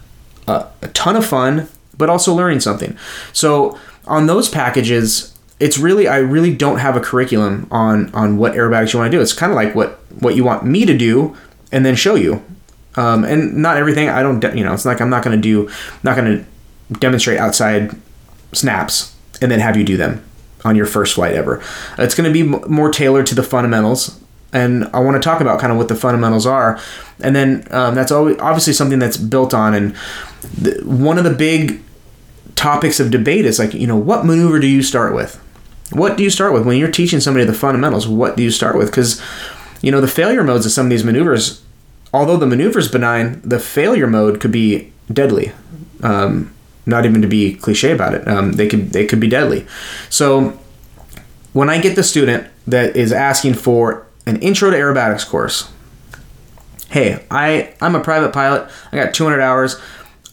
[0.46, 2.96] a, a ton of fun, but also learning something.
[3.32, 8.54] So on those packages, it's really I really don't have a curriculum on on what
[8.54, 9.20] aerobatics you want to do.
[9.20, 11.36] It's kind of like what what you want me to do,
[11.70, 12.42] and then show you.
[12.94, 14.08] Um, and not everything.
[14.08, 14.42] I don't.
[14.56, 15.70] You know, it's like I'm not going to do.
[16.02, 17.94] Not going to demonstrate outside
[18.52, 20.24] snaps and then have you do them
[20.68, 21.62] on your first flight ever.
[21.98, 24.20] It's going to be more tailored to the fundamentals,
[24.52, 26.78] and I want to talk about kind of what the fundamentals are,
[27.20, 29.74] and then um, that's obviously something that's built on.
[29.74, 29.96] And
[30.56, 31.80] the, one of the big
[32.54, 35.36] topics of debate is like, you know, what maneuver do you start with?
[35.90, 38.06] What do you start with when you're teaching somebody the fundamentals?
[38.06, 38.90] What do you start with?
[38.90, 39.22] Because
[39.80, 41.64] you know the failure modes of some of these maneuvers,
[42.12, 45.52] although the maneuver is benign, the failure mode could be deadly.
[46.02, 46.52] Um,
[46.88, 48.26] not even to be cliche about it.
[48.26, 49.66] Um, they could they could be deadly.
[50.08, 50.58] So
[51.52, 55.70] when I get the student that is asking for an intro to aerobatics course,
[56.88, 58.70] hey, I I'm a private pilot.
[58.90, 59.80] I got 200 hours.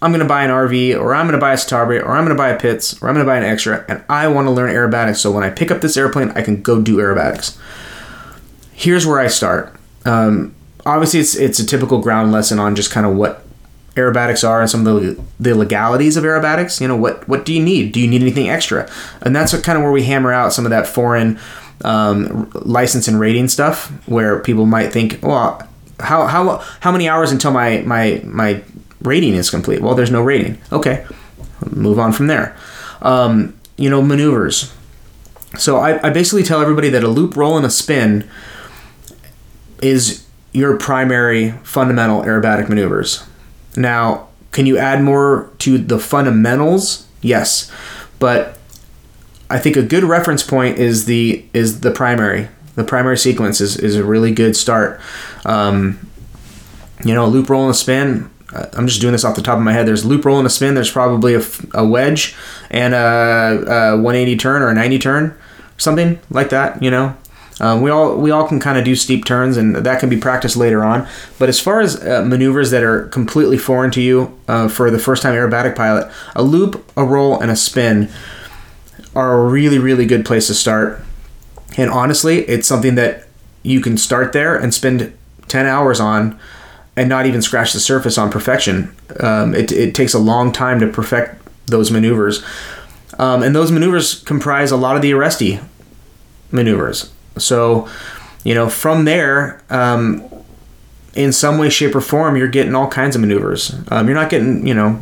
[0.01, 2.49] I'm to buy an RV or I'm to buy a Citabria or I'm to buy
[2.49, 5.31] a Pitts or I'm to buy an extra and I want to learn aerobatics so
[5.31, 7.57] when I pick up this airplane I can go do aerobatics.
[8.73, 9.73] Here's where I start.
[10.05, 10.53] Um,
[10.85, 13.44] obviously it's it's a typical ground lesson on just kind of what
[13.95, 16.79] aerobatics are and some of the, the legalities of aerobatics.
[16.79, 17.91] You know, what what do you need?
[17.91, 18.89] Do you need anything extra?
[19.21, 21.39] And that's kind of where we hammer out some of that foreign
[21.83, 25.67] um, license and rating stuff, where people might think, well,
[25.99, 28.61] how how how many hours until my my my
[29.01, 29.81] rating is complete?
[29.81, 30.59] Well, there's no rating.
[30.71, 31.05] Okay,
[31.71, 32.55] move on from there.
[33.01, 34.73] Um, you know, maneuvers.
[35.57, 38.29] So I, I basically tell everybody that a loop, roll, and a spin
[39.81, 43.25] is your primary fundamental aerobatic maneuvers.
[43.77, 47.07] Now, can you add more to the fundamentals?
[47.21, 47.71] Yes,
[48.19, 48.57] but
[49.49, 52.47] I think a good reference point is the is the primary.
[52.75, 54.99] The primary sequence is, is a really good start.
[55.45, 56.09] Um,
[57.03, 58.29] you know, loop roll and a spin.
[58.53, 59.87] Uh, I'm just doing this off the top of my head.
[59.87, 60.75] There's loop roll and a spin.
[60.75, 61.41] There's probably a,
[61.73, 62.35] a wedge
[62.69, 65.37] and a, a 180 turn or a 90 turn,
[65.77, 66.81] something like that.
[66.83, 67.15] You know,
[67.59, 70.17] um, we all we all can kind of do steep turns, and that can be
[70.17, 71.07] practiced later on.
[71.39, 74.99] But as far as uh, maneuvers that are completely foreign to you uh, for the
[74.99, 78.09] first time aerobatic pilot, a loop, a roll, and a spin
[79.15, 81.01] are a really really good place to start.
[81.77, 83.27] And honestly, it's something that
[83.63, 86.37] you can start there and spend ten hours on,
[86.97, 88.93] and not even scratch the surface on perfection.
[89.21, 92.43] Um, it it takes a long time to perfect those maneuvers.
[93.17, 95.63] Um, and those maneuvers comprise a lot of the Aresti
[96.51, 97.13] maneuvers.
[97.37, 97.87] So,
[98.43, 100.23] you know, from there, um,
[101.15, 103.75] in some way, shape, or form, you're getting all kinds of maneuvers.
[103.89, 104.99] Um, you're not getting, you know,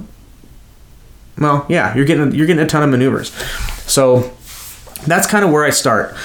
[1.37, 3.33] well, yeah, you're getting you're getting a ton of maneuvers.
[3.89, 4.31] So
[5.07, 6.15] that's kind of where I start.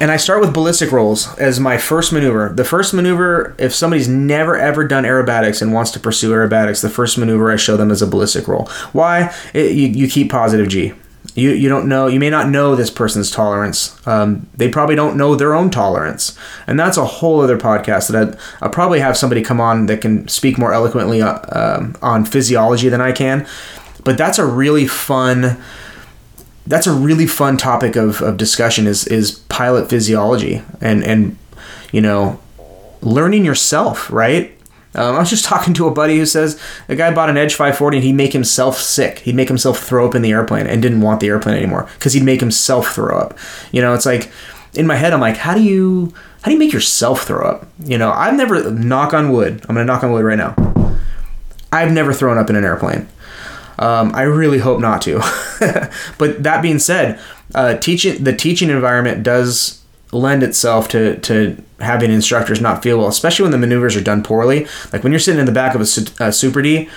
[0.00, 2.50] And I start with ballistic rolls as my first maneuver.
[2.54, 6.90] The first maneuver, if somebody's never ever done aerobatics and wants to pursue aerobatics, the
[6.90, 8.66] first maneuver I show them is a ballistic roll.
[8.92, 9.34] Why?
[9.54, 10.92] It, you, you keep positive G
[11.34, 13.94] you you don't know you may not know this person's tolerance.
[14.06, 16.38] Um, they probably don't know their own tolerance.
[16.66, 20.28] And that's a whole other podcast that I'll probably have somebody come on that can
[20.28, 23.46] speak more eloquently uh, um, on physiology than I can.
[24.04, 25.62] But that's a really fun
[26.66, 31.36] that's a really fun topic of, of discussion is is pilot physiology and and
[31.92, 32.40] you know
[33.02, 34.56] learning yourself right
[34.94, 37.54] um, I was just talking to a buddy who says a guy bought an Edge
[37.54, 39.20] 540 and he'd make himself sick.
[39.20, 42.12] He'd make himself throw up in the airplane and didn't want the airplane anymore because
[42.12, 43.36] he'd make himself throw up.
[43.72, 44.30] You know, it's like
[44.74, 47.66] in my head, I'm like, how do you how do you make yourself throw up?
[47.84, 49.64] You know, I've never knock on wood.
[49.68, 50.54] I'm gonna knock on wood right now.
[51.72, 53.08] I've never thrown up in an airplane.
[53.78, 55.18] Um, I really hope not to.
[56.18, 57.18] but that being said,
[57.54, 59.83] uh, teaching the teaching environment does
[60.14, 64.22] lend itself to to having instructors not feel well, especially when the maneuvers are done
[64.22, 64.66] poorly.
[64.92, 66.88] Like when you're sitting in the back of a, a Super D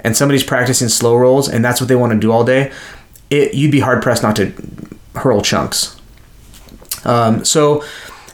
[0.00, 2.72] and somebody's practicing slow rolls and that's what they want to do all day,
[3.30, 4.52] it, you'd be hard pressed not to
[5.14, 6.00] hurl chunks.
[7.04, 7.84] Um, so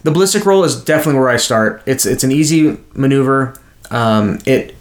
[0.02, 1.82] the ballistic roll is definitely where I start.
[1.86, 3.54] It's it's an easy maneuver.
[3.90, 4.74] Um, it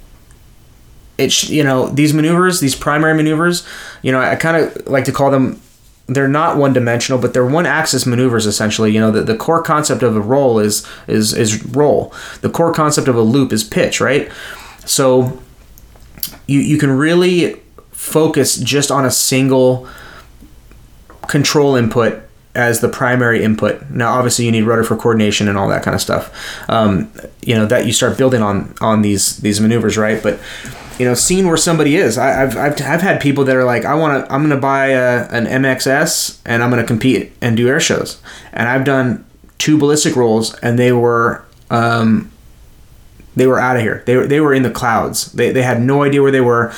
[1.18, 3.68] it you know these maneuvers, these primary maneuvers,
[4.02, 5.62] you know I kind of like to call them
[6.14, 8.92] they're not one dimensional, but they're one axis maneuvers essentially.
[8.92, 12.14] You know, the, the core concept of a roll is is is roll.
[12.42, 14.32] The core concept of a loop is pitch, right?
[14.86, 15.42] So
[16.48, 19.88] you you can really focus just on a single
[21.28, 23.90] control input as the primary input.
[23.90, 26.70] Now, obviously, you need rudder for coordination and all that kind of stuff.
[26.70, 30.22] Um, you know that you start building on on these these maneuvers, right?
[30.22, 30.40] But
[31.02, 32.20] you know, seeing where somebody is.
[32.20, 34.62] I, have I've, I've had people that are like, I want to, I'm going to
[34.62, 38.22] buy a, an MXS and I'm going to compete and do air shows.
[38.54, 39.26] And I've done
[39.58, 42.32] two ballistic rolls and they were, um,
[43.36, 44.04] they were out of here.
[44.06, 45.32] They were, they were in the clouds.
[45.32, 46.72] They, they had no idea where they were,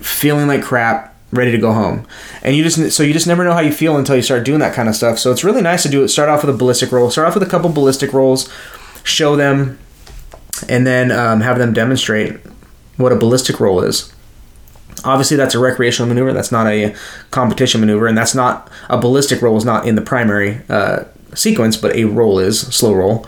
[0.00, 2.06] feeling like crap, ready to go home.
[2.44, 4.60] And you just, so you just never know how you feel until you start doing
[4.60, 5.18] that kind of stuff.
[5.18, 6.08] So it's really nice to do it.
[6.08, 8.48] Start off with a ballistic roll, start off with a couple ballistic rolls,
[9.02, 9.80] show them,
[10.68, 12.38] and then um, have them demonstrate
[12.96, 14.12] what a ballistic roll is.
[15.04, 16.32] Obviously, that's a recreational maneuver.
[16.32, 16.94] That's not a
[17.30, 21.76] competition maneuver, and that's not a ballistic roll is not in the primary uh, sequence,
[21.76, 23.26] but a roll is slow roll.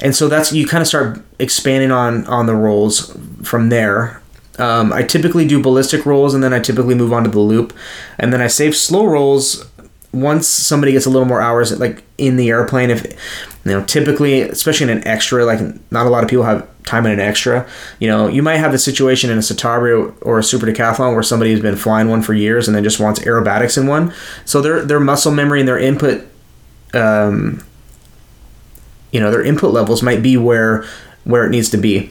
[0.00, 4.20] And so that's you kind of start expanding on on the rolls from there.
[4.58, 7.72] Um, I typically do ballistic rolls, and then I typically move on to the loop,
[8.18, 9.69] and then I save slow rolls
[10.12, 13.04] once somebody gets a little more hours like in the airplane if
[13.64, 15.60] you know typically especially in an extra like
[15.92, 17.68] not a lot of people have time in an extra
[18.00, 21.22] you know you might have the situation in a Citabria or a super decathlon where
[21.22, 24.12] somebody has been flying one for years and then just wants aerobatics in one.
[24.44, 26.26] So their their muscle memory and their input
[26.94, 27.64] um,
[29.12, 30.84] you know their input levels might be where
[31.24, 32.10] where it needs to be.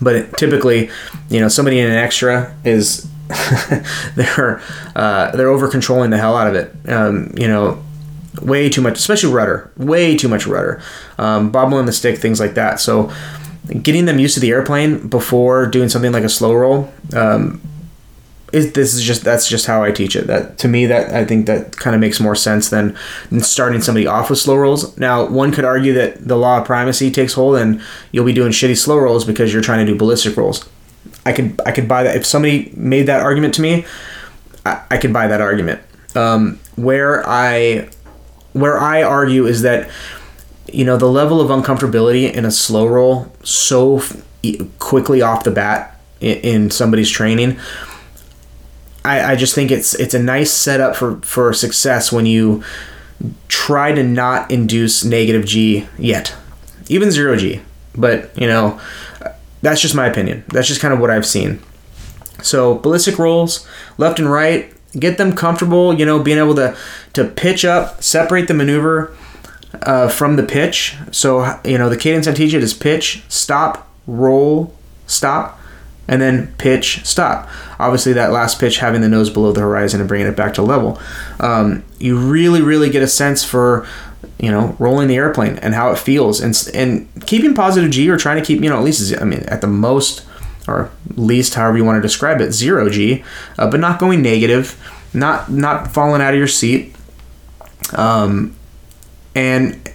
[0.00, 0.90] But typically
[1.30, 3.08] you know somebody in an extra is
[4.14, 4.60] they're
[4.94, 6.74] uh, they're over controlling the hell out of it.
[6.88, 7.82] Um, you know,
[8.42, 10.82] way too much, especially rudder, way too much rudder,
[11.18, 12.80] um, bobbling the stick, things like that.
[12.80, 13.12] So,
[13.82, 16.92] getting them used to the airplane before doing something like a slow roll.
[17.14, 17.60] Um,
[18.52, 20.28] is, this is just that's just how I teach it.
[20.28, 22.96] That to me, that I think that kind of makes more sense than,
[23.30, 24.96] than starting somebody off with slow rolls.
[24.96, 28.52] Now, one could argue that the law of primacy takes hold, and you'll be doing
[28.52, 30.68] shitty slow rolls because you're trying to do ballistic rolls.
[31.26, 33.84] I could I could buy that if somebody made that argument to me,
[34.64, 35.82] I, I could buy that argument.
[36.14, 37.88] Um, where I
[38.52, 39.90] where I argue is that
[40.72, 44.22] you know the level of uncomfortability in a slow roll so f-
[44.78, 47.58] quickly off the bat in, in somebody's training.
[49.04, 52.62] I, I just think it's it's a nice setup for for success when you
[53.48, 56.36] try to not induce negative G yet,
[56.88, 57.62] even zero G.
[57.96, 58.80] But you know,
[59.66, 60.44] that's just my opinion.
[60.48, 61.60] That's just kind of what I've seen.
[62.40, 63.66] So ballistic rolls,
[63.98, 65.92] left and right, get them comfortable.
[65.92, 66.76] You know, being able to
[67.14, 69.16] to pitch up, separate the maneuver
[69.82, 70.94] uh, from the pitch.
[71.10, 74.72] So you know, the cadence I teach it is pitch, stop, roll,
[75.08, 75.58] stop,
[76.06, 77.48] and then pitch, stop.
[77.80, 80.62] Obviously, that last pitch having the nose below the horizon and bringing it back to
[80.62, 81.00] level.
[81.40, 83.84] Um, you really, really get a sense for
[84.38, 88.16] you know, rolling the airplane and how it feels, and and keeping positive G or
[88.16, 90.26] trying to keep you know at least I mean at the most
[90.68, 93.24] or least however you want to describe it zero G,
[93.58, 94.78] uh, but not going negative,
[95.14, 96.94] not not falling out of your seat,
[97.94, 98.54] um,
[99.34, 99.92] and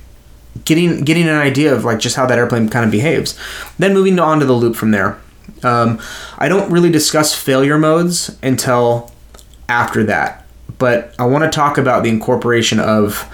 [0.65, 3.37] getting getting an idea of like just how that airplane kind of behaves.
[3.77, 5.19] Then moving on to the loop from there.
[5.63, 5.99] Um,
[6.37, 9.11] I don't really discuss failure modes until
[9.69, 10.45] after that,
[10.77, 13.29] but I want to talk about the incorporation of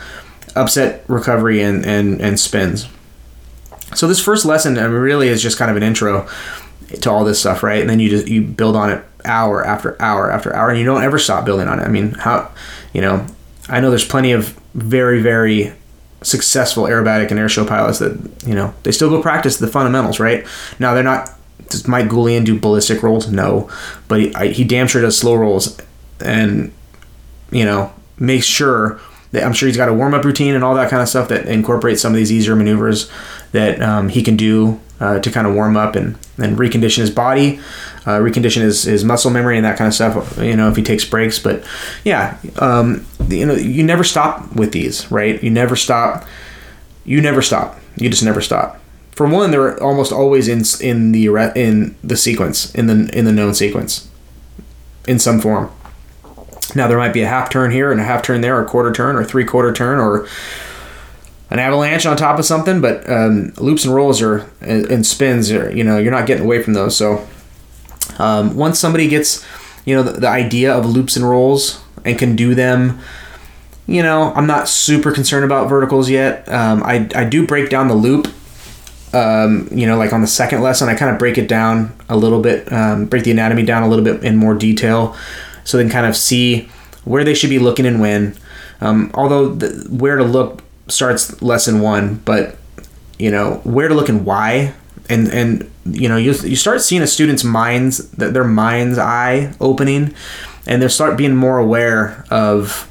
[0.57, 2.87] upset recovery and, and, and spins.
[3.95, 6.27] So this first lesson I mean, really is just kind of an intro
[7.01, 7.81] to all this stuff, right?
[7.81, 10.85] And then you just you build on it hour after hour after hour, and you
[10.85, 11.83] don't ever stop building on it.
[11.83, 12.51] I mean, how
[12.93, 13.25] you know?
[13.69, 15.73] I know there's plenty of very very
[16.21, 20.45] successful aerobatic and airshow pilots that you know they still go practice the fundamentals, right?
[20.79, 21.29] Now they're not.
[21.69, 23.29] Does Mike Goulian do ballistic rolls?
[23.29, 23.69] No,
[24.07, 25.77] but he, I, he damn sure does slow rolls,
[26.19, 26.73] and
[27.51, 28.99] you know makes sure
[29.33, 31.47] I'm sure he's got a warm up routine and all that kind of stuff that
[31.47, 33.09] incorporates some of these easier maneuvers
[33.51, 37.11] that um, he can do uh, to kind of warm up and, and recondition his
[37.11, 37.59] body,
[38.05, 40.37] uh, recondition his, his muscle memory and that kind of stuff.
[40.37, 41.63] You know, if he takes breaks, but
[42.03, 45.41] yeah, um, you know, you never stop with these, right?
[45.43, 46.25] You never stop.
[47.05, 47.79] You never stop.
[47.95, 48.79] You just never stop.
[49.11, 53.31] For one, they're almost always in in the in the sequence in the in the
[53.31, 54.07] known sequence,
[55.07, 55.71] in some form.
[56.75, 58.67] Now there might be a half turn here and a half turn there, or a
[58.67, 60.27] quarter turn, or three quarter turn, or
[61.49, 62.81] an avalanche on top of something.
[62.81, 66.61] But um, loops and rolls are and spins are you know you're not getting away
[66.61, 66.95] from those.
[66.95, 67.27] So
[68.19, 69.45] um, once somebody gets
[69.85, 72.99] you know the, the idea of loops and rolls and can do them
[73.87, 76.47] you know, I'm not super concerned about verticals yet.
[76.49, 78.27] Um, I, I do break down the loop.
[79.13, 82.17] Um, you know, like on the second lesson, I kind of break it down a
[82.17, 85.15] little bit, um, break the anatomy down a little bit in more detail
[85.67, 86.69] so they can kind of see
[87.03, 88.35] where they should be looking and when.
[88.79, 92.55] Um, although the, where to look starts lesson one, but
[93.19, 94.73] you know where to look and why,
[95.09, 99.53] and and you know you you start seeing a student's minds that their mind's eye
[99.59, 100.13] opening,
[100.65, 102.87] and they start being more aware of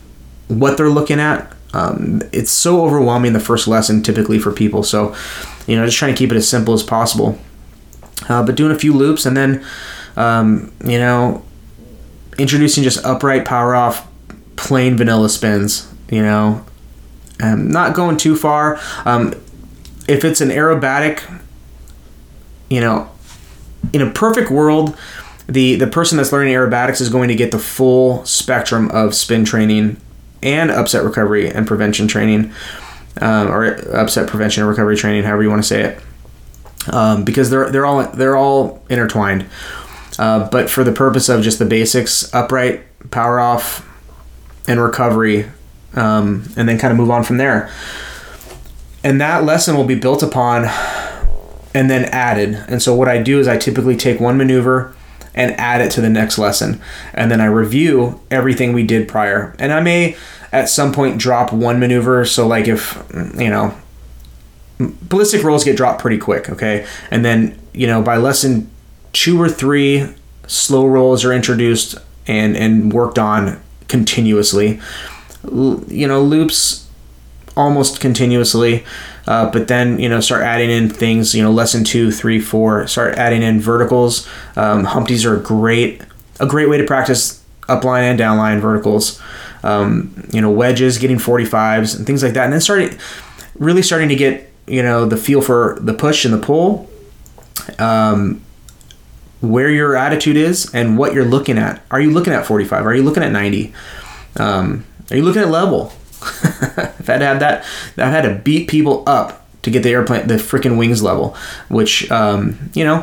[0.48, 1.50] what they're looking at.
[1.72, 5.14] Um, it's so overwhelming the first lesson typically for people, so
[5.66, 7.38] you know just trying to keep it as simple as possible.
[8.28, 9.64] uh, but doing a few loops and then,
[10.16, 11.42] um, you know,
[12.38, 14.06] introducing just upright power off,
[14.56, 15.92] plain vanilla spins.
[16.10, 16.64] You know,
[17.40, 18.80] um, not going too far.
[19.04, 19.34] Um,
[20.08, 21.22] if it's an aerobatic,
[22.68, 23.10] you know,
[23.92, 24.96] in a perfect world,
[25.48, 29.44] the the person that's learning aerobatics is going to get the full spectrum of spin
[29.44, 29.96] training
[30.42, 32.52] and upset recovery and prevention training,
[33.20, 37.50] um, or upset prevention and recovery training, however you want to say it, um, because
[37.50, 39.44] they're they're all they're all intertwined.
[40.18, 43.86] Uh, but for the purpose of just the basics, upright, power off,
[44.66, 45.46] and recovery,
[45.94, 47.70] um, and then kind of move on from there.
[49.04, 50.64] And that lesson will be built upon
[51.74, 52.54] and then added.
[52.68, 54.94] And so what I do is I typically take one maneuver
[55.34, 56.80] and add it to the next lesson.
[57.12, 59.54] And then I review everything we did prior.
[59.58, 60.16] And I may
[60.52, 62.24] at some point drop one maneuver.
[62.24, 63.00] So, like if,
[63.36, 63.76] you know,
[64.78, 66.86] ballistic rolls get dropped pretty quick, okay?
[67.10, 68.70] And then, you know, by lesson
[69.16, 70.06] two or three,
[70.46, 74.78] slow rolls are introduced and, and worked on continuously.
[75.44, 76.86] L- you know, loops
[77.56, 78.84] almost continuously.
[79.26, 82.86] Uh, but then you know start adding in things you know lesson two three four
[82.86, 84.24] start adding in verticals
[84.54, 86.00] um, humpties are a great
[86.38, 89.20] a great way to practice upline and downline verticals
[89.64, 92.96] um, you know wedges getting 45s and things like that and then starting
[93.56, 96.88] really starting to get you know the feel for the push and the pull
[97.80, 98.40] um,
[99.46, 102.94] where your attitude is and what you're looking at are you looking at 45 are
[102.94, 103.72] you looking at 90
[104.36, 107.64] um, are you looking at level I've had to have that.
[107.96, 111.36] I've had to beat people up to get the airplane, the freaking wings level.
[111.68, 113.00] Which, um, you know,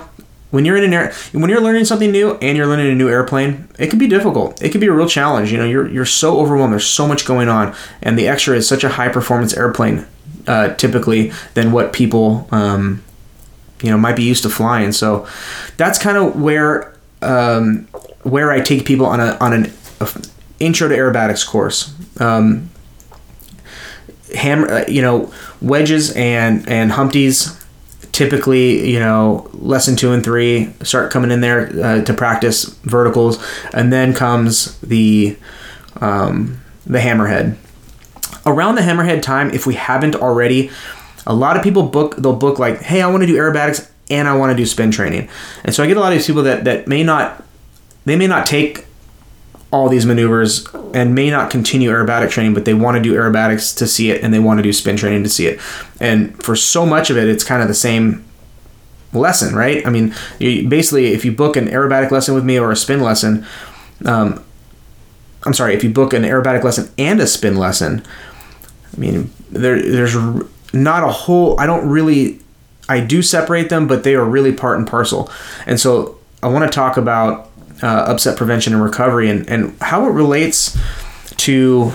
[0.51, 3.09] when you're in an air, when you're learning something new and you're learning a new
[3.09, 4.61] airplane, it can be difficult.
[4.61, 5.51] It can be a real challenge.
[5.51, 6.73] You know, you're you're so overwhelmed.
[6.73, 10.05] There's so much going on, and the Extra is such a high performance airplane,
[10.47, 13.03] uh, typically than what people, um,
[13.83, 14.91] you know, might be used to flying.
[14.91, 15.27] So,
[15.77, 17.87] that's kind of where um,
[18.23, 20.09] where I take people on a on an a
[20.59, 21.93] intro to aerobatics course.
[22.19, 22.69] Um,
[24.33, 27.59] hammer, uh, you know, wedges and and Humpties.
[28.11, 33.43] Typically, you know, lesson two and three start coming in there uh, to practice verticals,
[33.73, 35.35] and then comes the
[35.99, 37.55] um, the hammerhead.
[38.45, 40.69] Around the hammerhead time, if we haven't already,
[41.25, 42.15] a lot of people book.
[42.17, 44.91] They'll book like, "Hey, I want to do aerobatics and I want to do spin
[44.91, 45.29] training,"
[45.63, 47.43] and so I get a lot of these people that that may not
[48.05, 48.85] they may not take
[49.71, 53.75] all these maneuvers and may not continue aerobatic training, but they want to do aerobatics
[53.75, 55.59] to see it and they want to do spin training to see it.
[55.99, 58.23] And for so much of it, it's kind of the same
[59.13, 59.85] lesson, right?
[59.85, 63.01] I mean, you, basically, if you book an aerobatic lesson with me or a spin
[63.01, 63.47] lesson,
[64.05, 64.43] um,
[65.43, 68.03] I'm sorry, if you book an aerobatic lesson and a spin lesson,
[68.95, 70.15] I mean, there, there's
[70.73, 72.39] not a whole, I don't really,
[72.89, 75.31] I do separate them, but they are really part and parcel.
[75.65, 77.49] And so I want to talk about
[77.81, 80.77] uh, upset prevention and recovery and, and how it relates
[81.37, 81.91] to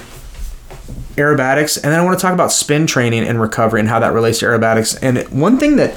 [1.17, 1.77] aerobatics.
[1.77, 4.39] And then I want to talk about spin training and recovery and how that relates
[4.41, 4.99] to aerobatics.
[5.03, 5.95] And one thing that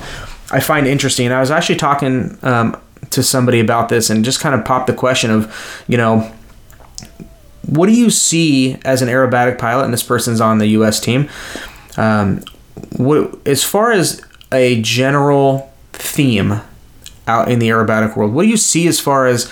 [0.52, 2.80] I find interesting, I was actually talking um,
[3.12, 6.32] to somebody about this and just kind of popped the question of, you know,
[7.68, 9.86] what do you see as an aerobatic pilot?
[9.86, 11.00] And this person's on the U.S.
[11.00, 11.30] team.
[11.96, 12.44] Um,
[12.98, 16.62] what, as far as a general theme
[17.28, 19.50] out in the aerobatic world, what do you see as far as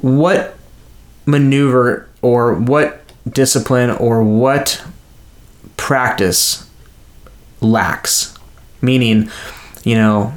[0.00, 0.56] what
[1.26, 4.82] maneuver or what discipline or what
[5.76, 6.68] practice
[7.60, 8.36] lacks?
[8.80, 9.30] Meaning
[9.84, 10.32] you know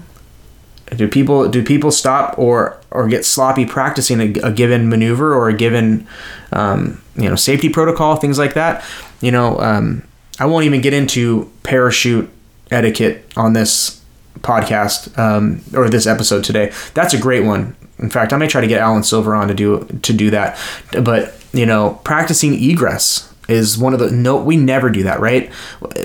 [0.95, 5.49] do people do people stop or or get sloppy practicing a, a given maneuver or
[5.49, 6.07] a given
[6.51, 8.83] um, you know safety protocol things like that?
[9.21, 10.03] You know um,
[10.39, 12.29] i won't even get into parachute
[12.71, 14.01] etiquette on this
[14.39, 18.61] podcast um, or this episode today that's a great one in fact, I may try
[18.61, 20.59] to get Alan Silver on to do to do that.
[21.01, 24.41] But you know, practicing egress is one of the no.
[24.41, 25.51] We never do that, right?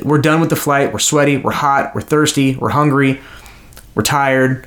[0.02, 0.92] We're done with the flight.
[0.92, 1.36] We're sweaty.
[1.36, 1.94] We're hot.
[1.94, 2.56] We're thirsty.
[2.56, 3.20] We're hungry.
[3.94, 4.66] We're tired.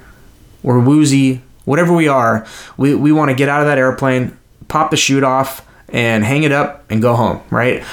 [0.64, 1.42] We're woozy.
[1.66, 4.38] Whatever we are, we, we want to get out of that airplane,
[4.68, 7.84] pop the chute off, and hang it up and go home, right?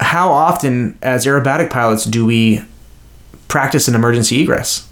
[0.00, 2.62] How often, as aerobatic pilots, do we
[3.48, 4.90] practice an emergency egress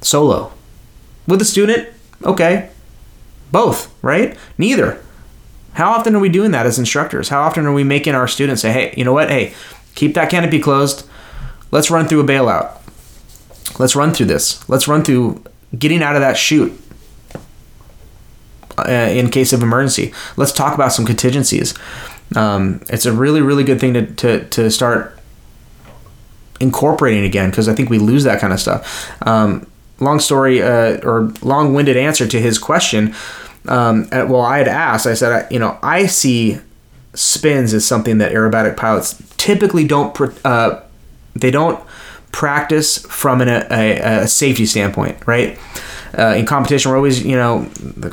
[0.00, 0.52] solo
[1.26, 1.88] with a student?
[2.24, 2.70] Okay.
[3.50, 4.36] Both, right?
[4.58, 5.02] Neither.
[5.74, 7.28] How often are we doing that as instructors?
[7.28, 9.30] How often are we making our students say, hey, you know what?
[9.30, 9.54] Hey,
[9.94, 11.06] keep that canopy closed.
[11.70, 12.78] Let's run through a bailout.
[13.78, 14.68] Let's run through this.
[14.68, 15.42] Let's run through
[15.78, 16.78] getting out of that chute
[18.78, 20.12] uh, in case of emergency.
[20.36, 21.74] Let's talk about some contingencies.
[22.36, 25.18] Um, it's a really, really good thing to, to, to start
[26.60, 29.10] incorporating again because I think we lose that kind of stuff.
[29.26, 29.66] Um,
[30.00, 33.14] long story uh, or long-winded answer to his question.
[33.68, 35.06] Um, at, well, I had asked.
[35.06, 36.58] I said, you know, I see
[37.14, 40.18] spins as something that aerobatic pilots typically don't.
[40.44, 40.80] Uh,
[41.34, 41.82] they don't
[42.32, 45.58] practice from an, a, a safety standpoint, right?
[46.18, 47.60] Uh, in competition, we're always, you know,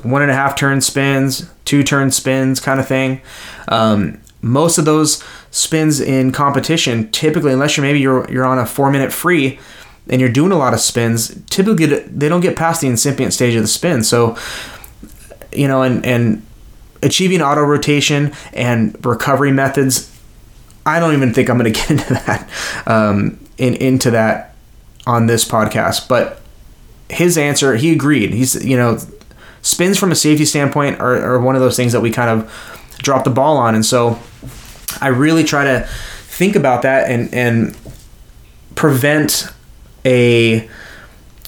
[0.03, 3.21] one and a half turn spins, two turn spins kind of thing.
[3.67, 8.65] Um, most of those spins in competition, typically, unless you're maybe you're you're on a
[8.65, 9.59] four minute free
[10.07, 13.55] and you're doing a lot of spins, typically they don't get past the incipient stage
[13.55, 14.03] of the spin.
[14.03, 14.37] So,
[15.51, 16.45] you know, and and
[17.03, 20.09] achieving auto rotation and recovery methods,
[20.85, 22.49] I don't even think I'm going to get into that
[22.87, 24.55] um, in into that
[25.05, 26.07] on this podcast.
[26.07, 26.41] But
[27.09, 28.33] his answer, he agreed.
[28.33, 28.99] He's you know,
[29.61, 32.95] spins from a safety standpoint are, are one of those things that we kind of
[32.99, 34.19] drop the ball on, and so
[35.01, 37.77] I really try to think about that and and
[38.75, 39.47] prevent
[40.05, 40.69] a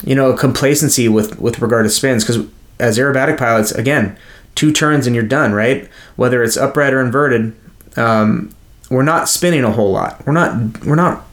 [0.03, 2.45] you know complacency with with regard to spins because
[2.79, 4.17] as aerobatic pilots again
[4.55, 7.55] two turns and you're done right whether it's upright or inverted
[7.95, 8.53] um,
[8.89, 11.25] we're not spinning a whole lot we're not we're not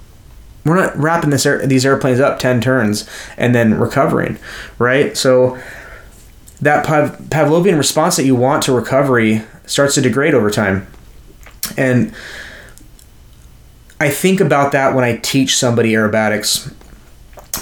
[0.68, 4.38] we're not wrapping this air, these airplanes up 10 turns and then recovering
[4.78, 5.58] right so
[6.60, 10.86] that Pav- pavlovian response that you want to recovery starts to degrade over time
[11.76, 12.12] and
[14.00, 16.72] I think about that when I teach somebody aerobatics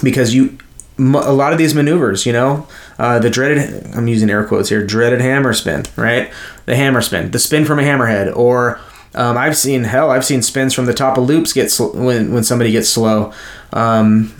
[0.03, 0.57] because you
[0.99, 4.85] a lot of these maneuvers, you know, uh, the dreaded I'm using air quotes here,
[4.85, 6.31] dreaded hammer spin, right?
[6.65, 8.79] The hammer spin, the spin from a hammerhead, or
[9.17, 12.31] um, I've seen hell, I've seen spins from the top of loops get sl- when
[12.31, 13.33] when somebody gets slow.
[13.73, 14.31] Um,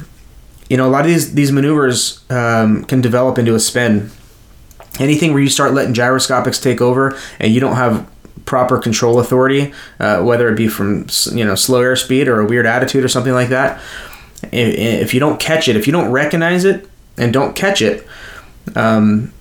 [0.70, 4.12] you know, a lot of these these maneuvers um, can develop into a spin.
[5.00, 8.08] Anything where you start letting gyroscopics take over and you don't have
[8.46, 12.68] proper control authority, uh, whether it be from you know slow airspeed or a weird
[12.68, 13.82] attitude or something like that.
[14.52, 18.06] If you don't catch it, if you don't recognize it and don't catch it,
[18.76, 19.34] um,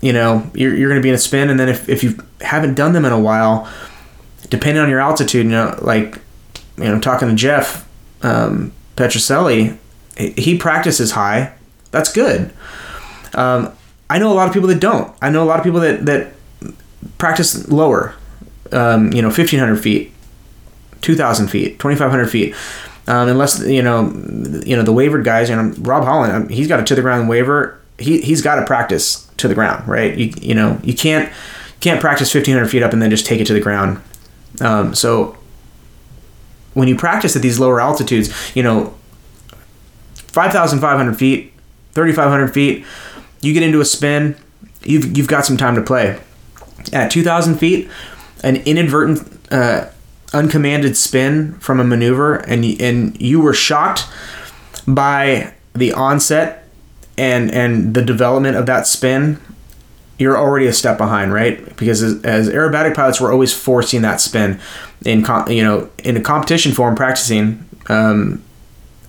[0.00, 1.50] you know you're, you're going to be in a spin.
[1.50, 3.68] And then if, if you haven't done them in a while,
[4.50, 6.18] depending on your altitude, you know, like
[6.76, 7.88] you know, talking to Jeff
[8.22, 9.78] um, Petrocelli,
[10.16, 11.54] he practices high.
[11.90, 12.52] That's good.
[13.34, 13.72] Um,
[14.10, 15.14] I know a lot of people that don't.
[15.22, 16.34] I know a lot of people that that
[17.16, 18.14] practice lower
[18.72, 20.12] um, you know, 1,500 feet,
[21.02, 22.54] 2,000 feet, 2,500 feet.
[23.06, 24.10] Um, unless you know,
[24.64, 25.48] you know the wavered guys.
[25.48, 27.80] You know, Rob Holland, um, he's got a to the ground waiver.
[27.98, 30.16] He he's got to practice to the ground, right?
[30.16, 31.32] You you know you can't
[31.80, 34.00] can't practice 1,500 feet up and then just take it to the ground.
[34.60, 35.36] Um, so
[36.74, 38.94] when you practice at these lower altitudes, you know,
[40.14, 41.52] 5,500 feet,
[41.92, 42.84] 3,500 feet,
[43.40, 44.36] you get into a spin,
[44.82, 46.20] you've, you've got some time to play.
[46.92, 47.90] At 2,000 feet,
[48.42, 49.88] an inadvertent, uh,
[50.32, 54.06] uncommanded spin from a maneuver, and and you were shocked
[54.86, 56.68] by the onset
[57.18, 59.38] and and the development of that spin,
[60.20, 61.74] you're already a step behind, right?
[61.76, 64.60] Because as, as aerobatic pilots, we're always forcing that spin
[65.06, 68.44] in you know in a competition form, practicing um,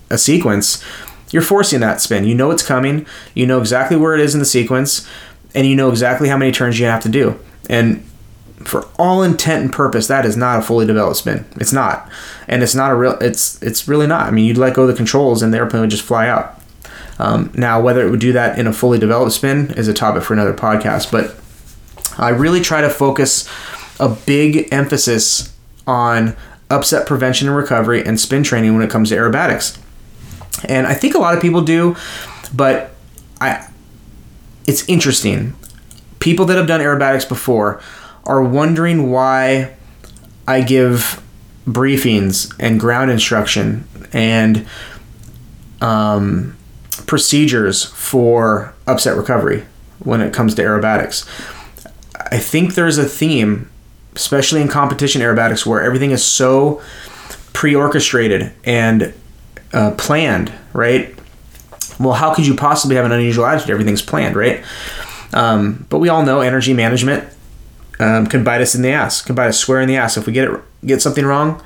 [0.08, 0.82] a sequence.
[1.30, 2.24] You're forcing that spin.
[2.24, 3.06] You know it's coming.
[3.34, 5.06] You know exactly where it is in the sequence,
[5.54, 7.38] and you know exactly how many turns you have to do.
[7.68, 8.02] And
[8.64, 11.44] for all intent and purpose, that is not a fully developed spin.
[11.56, 12.10] It's not,
[12.48, 13.18] and it's not a real.
[13.20, 14.26] It's it's really not.
[14.26, 16.58] I mean, you'd let go of the controls, and the airplane would just fly out.
[17.22, 20.24] Um, now, whether it would do that in a fully developed spin is a topic
[20.24, 21.12] for another podcast.
[21.12, 21.36] But
[22.18, 23.48] I really try to focus
[24.00, 25.56] a big emphasis
[25.86, 26.36] on
[26.68, 29.78] upset prevention and recovery and spin training when it comes to aerobatics.
[30.64, 31.94] And I think a lot of people do,
[32.52, 32.90] but
[33.40, 33.68] I
[34.66, 35.54] it's interesting.
[36.18, 37.80] People that have done aerobatics before
[38.24, 39.74] are wondering why
[40.48, 41.22] I give
[41.68, 44.66] briefings and ground instruction and
[45.80, 46.56] um,
[47.06, 49.64] procedures for upset recovery
[50.00, 51.26] when it comes to aerobatics.
[52.30, 53.70] I think there's a theme,
[54.14, 56.82] especially in competition aerobatics, where everything is so
[57.52, 59.12] pre orchestrated and
[59.72, 61.14] uh, planned, right?
[61.98, 63.70] Well, how could you possibly have an unusual attitude?
[63.70, 64.64] Everything's planned, right?
[65.32, 67.24] Um, but we all know energy management
[67.98, 70.16] um, can bite us in the ass, can bite us square in the ass.
[70.16, 71.62] If we get it, get something wrong,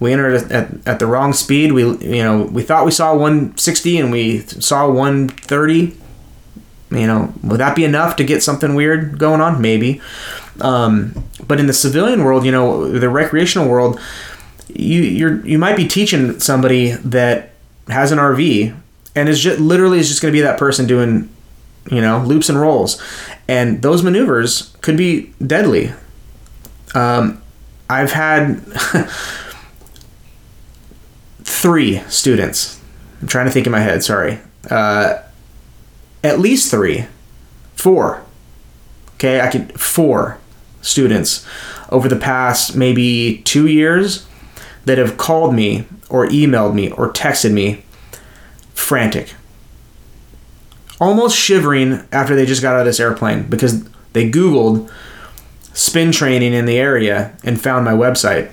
[0.00, 1.72] we entered at, at the wrong speed.
[1.72, 5.96] We you know we thought we saw 160 and we saw 130.
[6.92, 9.60] You know, would that be enough to get something weird going on?
[9.60, 10.00] Maybe.
[10.60, 14.00] Um, but in the civilian world, you know, the recreational world,
[14.68, 17.52] you you're you might be teaching somebody that
[17.88, 18.76] has an RV
[19.14, 21.28] and is just literally is just going to be that person doing
[21.90, 23.00] you know, loops and rolls.
[23.48, 25.92] And those maneuvers could be deadly.
[26.94, 27.42] Um,
[27.88, 28.62] I've had
[31.60, 32.80] three students.
[33.20, 34.38] I'm trying to think in my head, sorry.
[34.70, 35.18] Uh,
[36.24, 37.06] at least three,
[37.74, 38.22] four.
[39.14, 40.38] Okay, I could four
[40.80, 41.46] students
[41.90, 44.26] over the past maybe two years
[44.86, 47.84] that have called me or emailed me or texted me
[48.72, 49.34] frantic
[51.00, 54.90] almost shivering after they just got out of this airplane because they Googled
[55.72, 58.52] spin training in the area and found my website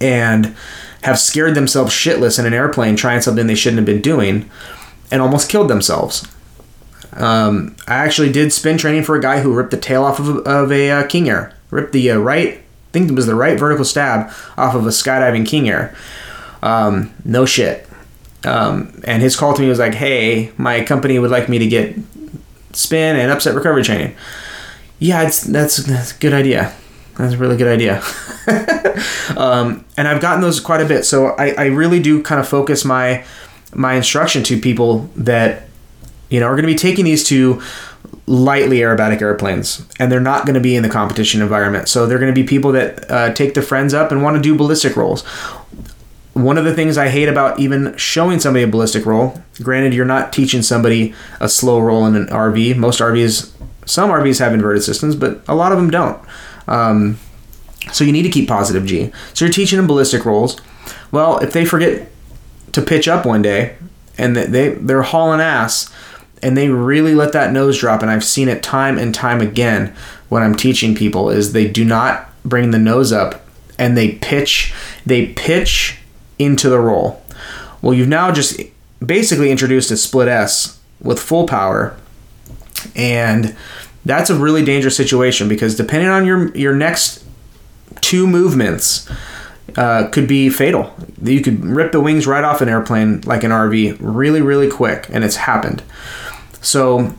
[0.00, 0.56] and
[1.02, 4.48] have scared themselves shitless in an airplane trying something they shouldn't have been doing
[5.10, 6.26] and almost killed themselves.
[7.14, 10.28] Um, I actually did spin training for a guy who ripped the tail off of
[10.28, 13.34] a, of a uh, King Air, ripped the uh, right, I think it was the
[13.34, 15.94] right vertical stab off of a skydiving King Air.
[16.62, 17.86] Um, no shit.
[18.44, 21.66] Um, and his call to me was like, "Hey, my company would like me to
[21.66, 21.96] get
[22.72, 24.16] spin and upset recovery training."
[24.98, 26.74] Yeah, it's that's that's a good idea.
[27.22, 28.02] That's a really good idea.
[29.36, 31.04] um, and I've gotten those quite a bit.
[31.04, 33.24] So I, I really do kind of focus my
[33.74, 35.68] my instruction to people that
[36.28, 37.62] you know are going to be taking these to
[38.26, 42.18] lightly aerobatic airplanes and they're not going to be in the competition environment so they're
[42.18, 44.94] going to be people that uh, take their friends up and want to do ballistic
[44.94, 45.24] rolls
[46.34, 50.06] one of the things I hate about even showing somebody a ballistic roll, granted, you're
[50.06, 52.76] not teaching somebody a slow roll in an RV.
[52.76, 53.52] Most RVs,
[53.84, 56.22] some RVs have inverted systems, but a lot of them don't.
[56.68, 57.18] Um,
[57.92, 59.10] so you need to keep positive G.
[59.34, 60.60] So you're teaching them ballistic rolls.
[61.10, 62.08] Well, if they forget
[62.72, 63.76] to pitch up one day
[64.16, 65.92] and they they're hauling ass
[66.42, 69.94] and they really let that nose drop, and I've seen it time and time again
[70.28, 73.44] when I'm teaching people is they do not bring the nose up
[73.78, 75.98] and they pitch they pitch
[76.38, 77.22] into the roll.
[77.80, 78.60] Well, you've now just
[79.04, 81.96] basically introduced a split S with full power,
[82.94, 83.56] and
[84.04, 87.24] that's a really dangerous situation because depending on your your next
[88.00, 89.08] two movements,
[89.76, 90.94] uh, could be fatal.
[91.22, 95.06] You could rip the wings right off an airplane like an RV really, really quick,
[95.10, 95.82] and it's happened.
[96.60, 97.14] So,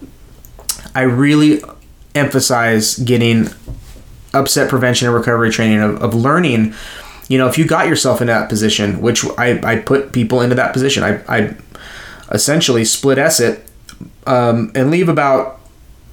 [0.96, 1.62] I really
[2.16, 3.48] emphasize getting
[4.34, 6.74] upset prevention and recovery training of, of learning
[7.28, 10.56] you know, if you got yourself in that position, which I, I put people into
[10.56, 11.56] that position, I, I
[12.32, 13.68] essentially split S it
[14.28, 15.60] um, and leave about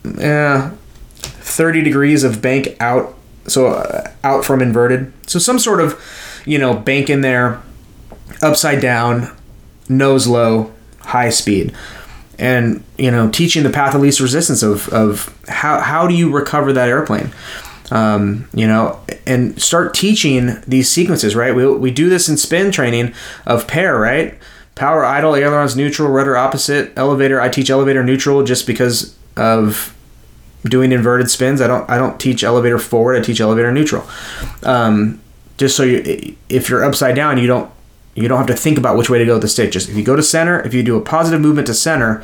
[0.05, 0.71] eh,
[1.17, 3.15] 30 degrees of bank out,
[3.47, 5.13] so uh, out from inverted.
[5.27, 6.01] So some sort of,
[6.47, 7.63] you know, bank in there,
[8.43, 9.37] upside down,
[9.89, 11.75] nose low, high speed.
[12.39, 16.31] And, you know, teaching the path of least resistance of, of how, how do you
[16.31, 17.33] recover that airplane?
[17.91, 21.55] um, you know, and start teaching these sequences, right?
[21.55, 23.15] We, we do this in spin training
[23.47, 24.39] of pair, right?
[24.75, 27.41] Power idle, ailerons neutral, rudder opposite, elevator.
[27.41, 29.97] I teach elevator neutral just because of
[30.65, 31.61] doing inverted spins.
[31.61, 33.17] I don't I don't teach elevator forward.
[33.17, 34.07] I teach elevator neutral.
[34.63, 35.21] Um,
[35.57, 37.71] just so you, if you're upside down, you don't
[38.15, 39.71] you don't have to think about which way to go with the stick.
[39.71, 42.23] Just if you go to center, if you do a positive movement to center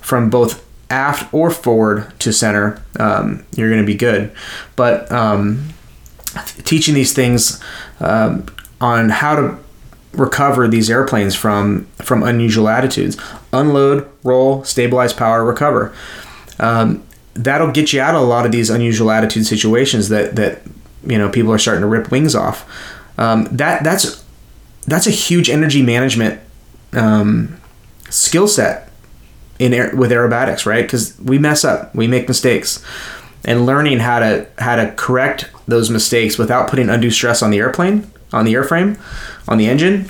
[0.00, 4.30] from both aft or forward to center, um, you're going to be good.
[4.76, 5.70] But um,
[6.64, 7.60] teaching these things
[8.00, 8.46] um,
[8.80, 9.58] on how to
[10.12, 13.16] recover these airplanes from from unusual attitudes,
[13.52, 15.94] unload, roll, stabilize power, recover.
[16.62, 17.02] Um,
[17.34, 20.62] that'll get you out of a lot of these unusual attitude situations that that
[21.04, 22.64] you know people are starting to rip wings off.
[23.18, 24.24] Um, that that's
[24.86, 26.40] that's a huge energy management
[26.92, 27.60] um,
[28.08, 28.90] skill set
[29.58, 30.82] in air, with aerobatics, right?
[30.82, 32.82] Because we mess up, we make mistakes,
[33.44, 37.58] and learning how to how to correct those mistakes without putting undue stress on the
[37.58, 38.98] airplane, on the airframe,
[39.48, 40.08] on the engine,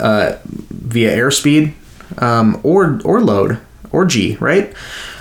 [0.00, 1.74] uh, via airspeed,
[2.20, 3.58] um, or or load
[3.92, 4.74] or G, right?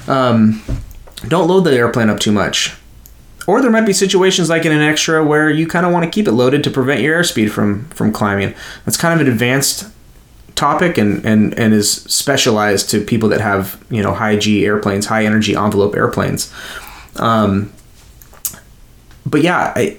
[0.07, 0.61] Um,
[1.27, 2.75] don't load the airplane up too much.
[3.47, 6.11] Or there might be situations like in an extra where you kind of want to
[6.11, 8.53] keep it loaded to prevent your airspeed from from climbing.
[8.85, 9.89] That's kind of an advanced
[10.55, 15.05] topic and, and, and is specialized to people that have you know high G airplanes,
[15.05, 16.53] high energy envelope airplanes.
[17.15, 17.71] Um,
[19.25, 19.97] but yeah, I,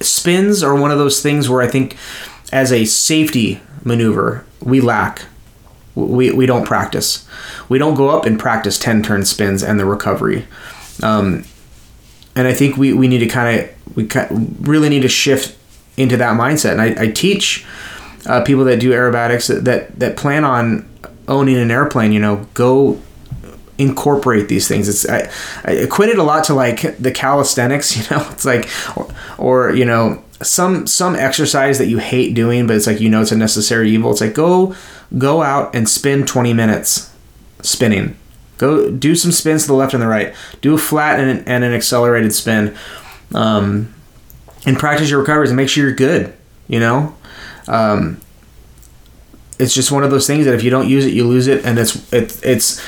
[0.00, 1.96] spins are one of those things where I think
[2.50, 5.26] as a safety maneuver we lack.
[5.94, 7.28] We, we don't practice.
[7.68, 10.46] We don't go up and practice 10 turn spins and the recovery.
[11.02, 11.44] Um,
[12.36, 14.08] and I think we, we need to kind of, we
[14.60, 15.56] really need to shift
[15.96, 16.72] into that mindset.
[16.72, 17.64] And I, I teach
[18.26, 20.88] uh, people that do aerobatics that, that that plan on
[21.28, 23.00] owning an airplane, you know, go
[23.78, 24.88] incorporate these things.
[24.88, 25.30] It's I,
[25.64, 28.26] I equate it a lot to like the calisthenics, you know.
[28.30, 29.08] It's like or,
[29.38, 33.22] or you know some some exercise that you hate doing, but it's like you know
[33.22, 34.10] it's a necessary evil.
[34.10, 34.74] It's like go
[35.18, 37.13] go out and spend 20 minutes
[37.64, 38.16] spinning.
[38.58, 40.32] Go do some spins to the left and the right.
[40.60, 42.76] Do a flat and an, and an accelerated spin,
[43.34, 43.92] um,
[44.64, 46.32] and practice your recoveries and make sure you're good.
[46.68, 47.14] You know,
[47.66, 48.20] um,
[49.58, 51.64] it's just one of those things that if you don't use it, you lose it,
[51.64, 52.80] and it's it, it's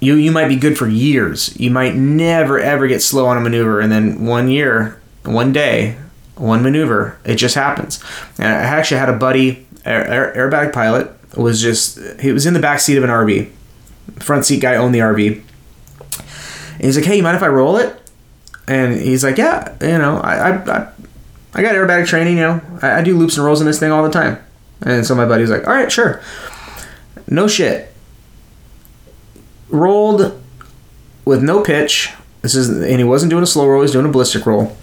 [0.00, 1.58] You you might be good for years.
[1.58, 5.96] You might never ever get slow on a maneuver, and then one year, one day,
[6.34, 8.02] one maneuver, it just happens.
[8.38, 12.60] And I actually had a buddy, aer- aerobatic pilot, was just he was in the
[12.60, 13.50] back seat of an RV.
[14.20, 15.42] Front seat guy owned the RV.
[16.74, 18.00] And he's like, "Hey, you mind if I roll it?"
[18.68, 20.88] And he's like, "Yeah, you know, I I,
[21.54, 22.36] I, got aerobatic training.
[22.36, 24.38] You know, I, I do loops and rolls in this thing all the time."
[24.82, 26.22] And so my buddy was like, "All right, sure."
[27.28, 27.92] No shit.
[29.68, 30.40] Rolled
[31.24, 32.12] with no pitch.
[32.42, 33.80] This is and he wasn't doing a slow roll.
[33.80, 34.76] He was doing a ballistic roll.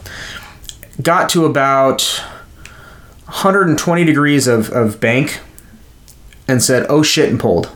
[1.01, 2.01] Got to about
[3.25, 5.39] 120 degrees of, of bank
[6.47, 7.69] and said, "Oh shit," and pulled.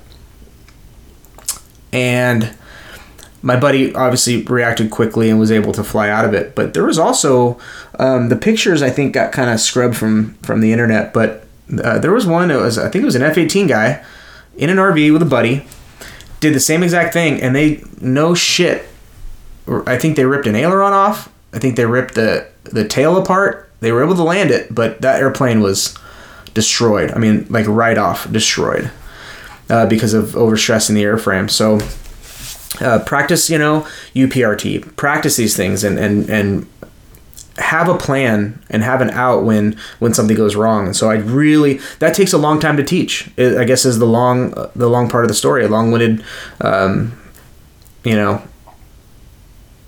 [1.92, 2.56] And
[3.42, 6.56] my buddy obviously reacted quickly and was able to fly out of it.
[6.56, 7.60] But there was also
[8.00, 8.82] um, the pictures.
[8.82, 11.14] I think got kind of scrubbed from from the internet.
[11.14, 11.46] But
[11.84, 12.52] uh, there was one.
[12.52, 14.04] It was I think it was an F eighteen guy
[14.58, 15.66] in an RV with a buddy.
[16.40, 18.88] Did the same exact thing, and they no shit.
[19.68, 21.32] I think they ripped an aileron off.
[21.54, 23.72] I think they ripped the the tail apart.
[23.80, 25.96] They were able to land it, but that airplane was
[26.54, 27.12] destroyed.
[27.12, 28.92] I mean, like right off, destroyed
[29.70, 31.50] uh, because of overstress in the airframe.
[31.50, 31.80] So
[32.86, 34.96] uh, practice, you know, UPRT.
[34.96, 36.68] Practice these things and and and
[37.58, 40.86] have a plan and have an out when when something goes wrong.
[40.86, 43.30] And so I really that takes a long time to teach.
[43.38, 45.66] I guess is the long the long part of the story.
[45.66, 46.24] A long winded,
[46.62, 47.20] um,
[48.04, 48.42] you know.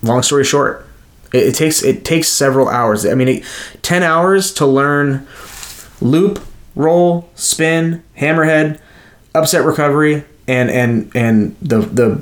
[0.01, 0.87] Long story short,
[1.33, 3.05] it, it, takes it takes several hours.
[3.05, 3.43] I mean, it,
[3.81, 5.27] ten hours to learn
[5.99, 6.39] loop,
[6.73, 8.79] roll, spin, hammerhead,
[9.33, 12.21] upset recovery, and and and the the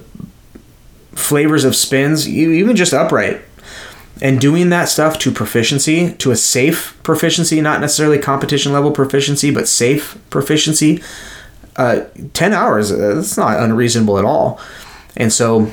[1.14, 3.42] flavors of spins, even just upright
[4.22, 9.52] and doing that stuff to proficiency, to a safe proficiency, not necessarily competition level proficiency,
[9.52, 11.02] but safe proficiency,
[11.76, 12.02] uh,
[12.34, 14.60] 10 hours, uh, that's not unreasonable at all.
[15.16, 15.72] And so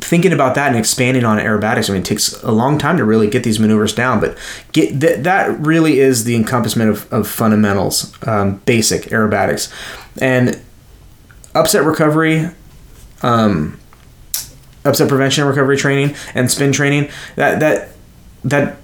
[0.00, 3.04] thinking about that and expanding on aerobatics, I mean, it takes a long time to
[3.04, 4.36] really get these maneuvers down, but
[4.72, 9.72] get th- that really is the encompassment of, of fundamentals, um, basic aerobatics.
[10.20, 10.60] And
[11.54, 12.50] upset recovery,
[13.22, 13.78] um,
[14.84, 17.90] upset prevention and recovery training and spin training that that
[18.44, 18.76] that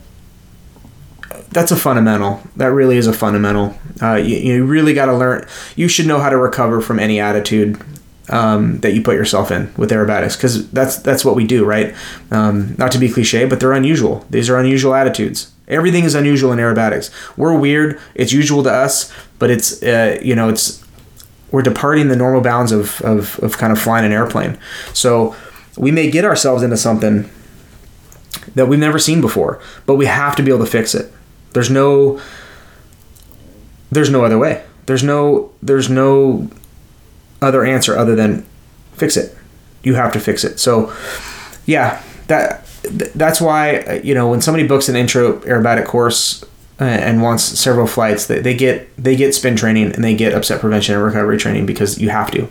[1.51, 2.43] that's a fundamental.
[2.57, 3.79] That really is a fundamental.
[4.03, 5.47] Uh, you, you really got to learn
[5.77, 7.81] you should know how to recover from any attitude
[8.31, 11.95] um, that you put yourself in with aerobatics because that's that's what we do right?
[12.31, 14.25] Um, not to be cliche but they're unusual.
[14.31, 15.53] These are unusual attitudes.
[15.67, 18.01] Everything is unusual in aerobatics we're weird.
[18.15, 20.85] It's usual to us but it's uh, you know it's
[21.55, 24.59] we're departing the normal bounds of, of, of kind of flying an airplane.
[24.93, 25.37] So
[25.77, 27.31] we may get ourselves into something
[28.57, 31.13] that we've never seen before, but we have to be able to fix it.
[31.53, 32.21] There's no
[33.93, 34.65] there's no other way.
[34.87, 36.51] There's no there's no
[37.45, 38.47] other answer other than
[38.95, 39.37] fix it.
[39.83, 40.59] You have to fix it.
[40.59, 40.95] So
[41.67, 42.67] yeah, that
[43.15, 46.43] that's why you know when somebody books an intro aerobatic course
[46.81, 50.35] uh, and wants several flights, they, they get they get spin training and they get
[50.35, 52.49] upset prevention and recovery training because you have to.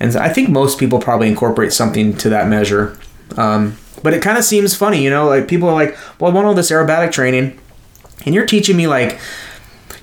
[0.00, 2.98] And I think most people probably incorporate something to that measure.
[3.36, 6.34] Um, but it kind of seems funny, you know, like people are like, well, I
[6.34, 7.58] want all this aerobatic training,
[8.26, 9.18] and you're teaching me like,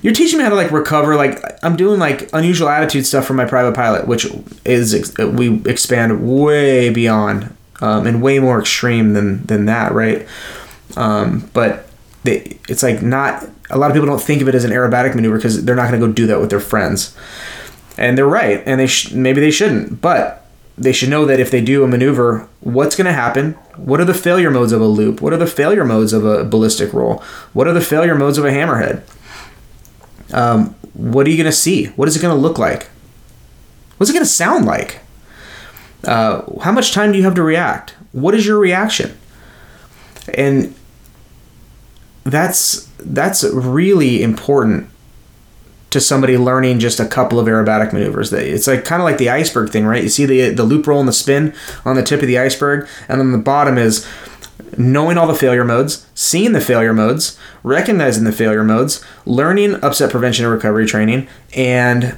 [0.02, 1.16] you're teaching me how to like recover.
[1.16, 4.26] Like I'm doing like unusual attitude stuff for my private pilot, which
[4.64, 10.26] is we expand way beyond um, and way more extreme than than that, right?
[10.96, 11.86] Um, but
[12.24, 15.14] they, it's like not a lot of people don't think of it as an aerobatic
[15.14, 17.16] maneuver because they're not going to go do that with their friends
[17.96, 20.46] and they're right, and they sh- maybe they shouldn't, but
[20.78, 23.52] they should know that if they do a maneuver, what's going to happen?
[23.76, 25.20] What are the failure modes of a loop?
[25.20, 27.22] What are the failure modes of a ballistic roll?
[27.52, 29.02] What are the failure modes of a hammerhead?
[30.32, 31.86] Um, what are you going to see?
[31.86, 32.90] What is it going to look like?
[33.96, 35.00] What's it going to sound like?
[36.04, 37.94] Uh, how much time do you have to react?
[38.12, 39.16] What is your reaction?
[40.34, 40.74] And
[42.24, 44.88] that's that's really important
[45.90, 48.32] to somebody learning just a couple of aerobatic maneuvers.
[48.32, 50.02] It's like kind of like the iceberg thing, right?
[50.02, 51.54] You see the the loop roll and the spin
[51.84, 54.06] on the tip of the iceberg, and then the bottom is
[54.76, 60.10] knowing all the failure modes, seeing the failure modes, recognizing the failure modes, learning upset
[60.10, 62.16] prevention and recovery training, and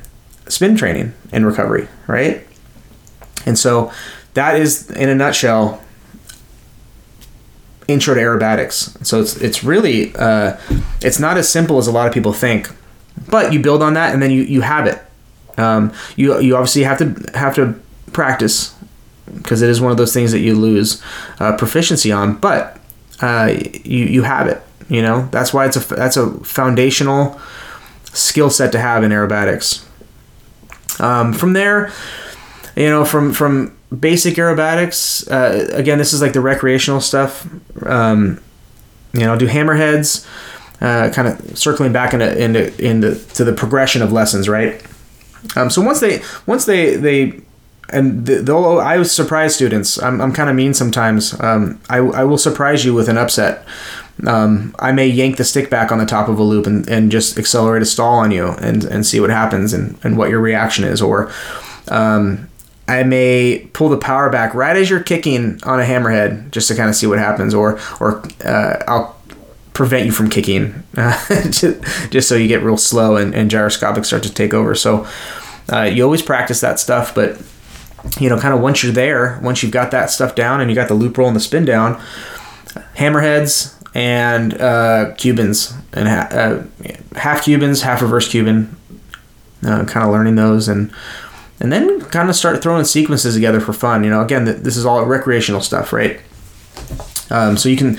[0.48, 2.46] spin training and recovery, right?
[3.46, 3.92] And so
[4.34, 5.82] that is in a nutshell
[7.88, 9.04] intro to aerobatics.
[9.04, 10.56] So it's it's really uh,
[11.02, 12.68] it's not as simple as a lot of people think
[13.28, 15.00] but you build on that and then you, you have it.
[15.56, 17.80] Um, you you obviously have to have to
[18.12, 18.73] practice
[19.32, 21.02] because it is one of those things that you lose
[21.40, 22.78] uh, proficiency on, but
[23.20, 23.52] uh,
[23.84, 24.62] you you have it.
[24.88, 27.40] You know that's why it's a that's a foundational
[28.04, 29.84] skill set to have in aerobatics.
[31.00, 31.92] Um, from there,
[32.76, 35.30] you know, from from basic aerobatics.
[35.30, 37.46] Uh, again, this is like the recreational stuff.
[37.84, 38.40] Um,
[39.12, 40.26] you know, do hammerheads,
[40.80, 44.82] uh, kind of circling back into into into to the progression of lessons, right?
[45.56, 47.40] Um, so once they once they they
[47.90, 50.02] and they'll I surprise students.
[50.02, 51.38] I'm, I'm kind of mean sometimes.
[51.40, 53.66] Um, I, I will surprise you with an upset.
[54.26, 57.10] Um, I may yank the stick back on the top of a loop and, and
[57.10, 60.40] just accelerate a stall on you and, and see what happens and, and what your
[60.40, 61.02] reaction is.
[61.02, 61.32] Or
[61.88, 62.48] um,
[62.86, 66.76] I may pull the power back right as you're kicking on a hammerhead just to
[66.76, 67.54] kind of see what happens.
[67.54, 69.16] Or, or uh, I'll
[69.72, 74.22] prevent you from kicking uh, just so you get real slow and, and gyroscopic start
[74.22, 74.74] to take over.
[74.76, 75.06] So
[75.72, 77.42] uh, you always practice that stuff, but
[78.20, 80.74] you know, kind of once you're there, once you've got that stuff down and you
[80.74, 82.00] got the loop roll and the spin down,
[82.96, 86.64] hammerheads and uh, Cubans and ha- uh,
[87.16, 88.76] half Cubans, half reverse Cuban,
[89.64, 90.92] uh, kind of learning those and
[91.60, 94.04] and then kind of start throwing sequences together for fun.
[94.04, 96.20] You know, again, this is all recreational stuff, right?
[97.30, 97.98] Um, so you can,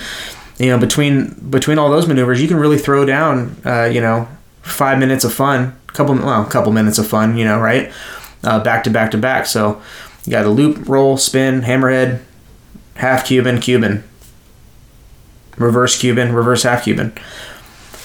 [0.58, 4.28] you know, between between all those maneuvers, you can really throw down, uh, you know,
[4.62, 7.92] five minutes of fun, couple well, a couple minutes of fun, you know, right?
[8.46, 9.44] Uh, back to back to back.
[9.46, 9.82] So
[10.24, 12.22] you got a loop, roll, spin, hammerhead,
[12.94, 14.04] half Cuban, Cuban,
[15.56, 17.12] reverse Cuban, reverse half Cuban.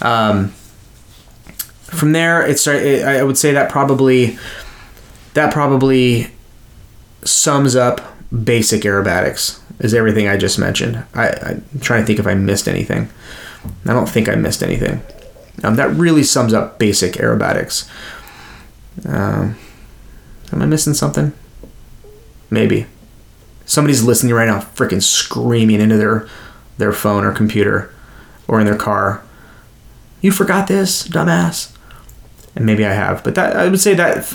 [0.02, 0.50] Um,
[1.84, 4.38] from there, it's it, I would say that probably
[5.34, 6.32] that probably
[7.24, 8.02] sums up
[8.44, 11.04] basic aerobatics is everything I just mentioned.
[11.14, 13.10] I, I'm trying to think if I missed anything.
[13.86, 15.02] I don't think I missed anything.
[15.64, 17.88] Um, that really sums up basic aerobatics.
[19.06, 19.56] Um,
[20.52, 21.34] Am I missing something?
[22.50, 22.86] Maybe.
[23.66, 26.28] Somebody's listening right now, freaking screaming into their
[26.78, 27.94] their phone or computer
[28.48, 29.24] or in their car.
[30.22, 31.76] You forgot this, dumbass.
[32.56, 34.28] And maybe I have, but that I would say that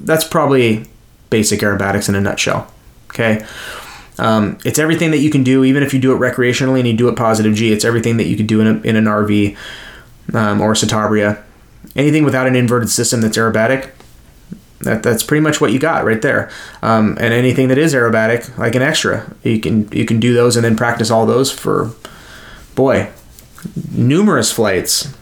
[0.00, 0.86] that's probably
[1.30, 2.72] basic aerobatics in a nutshell.
[3.08, 3.44] Okay.
[4.18, 6.94] Um, it's everything that you can do, even if you do it recreationally and you
[6.94, 7.72] do it positive G.
[7.72, 9.56] It's everything that you could do in, a, in an RV
[10.32, 11.42] um, or a Citabria.
[11.96, 13.90] Anything without an inverted system that's aerobatic,
[14.84, 16.50] that, that's pretty much what you got right there.
[16.82, 20.56] Um, and anything that is aerobatic, like an extra, you can you can do those
[20.56, 21.90] and then practice all those for,
[22.74, 23.10] boy,
[23.92, 25.12] numerous flights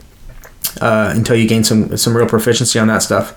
[0.80, 3.34] uh, until you gain some some real proficiency on that stuff.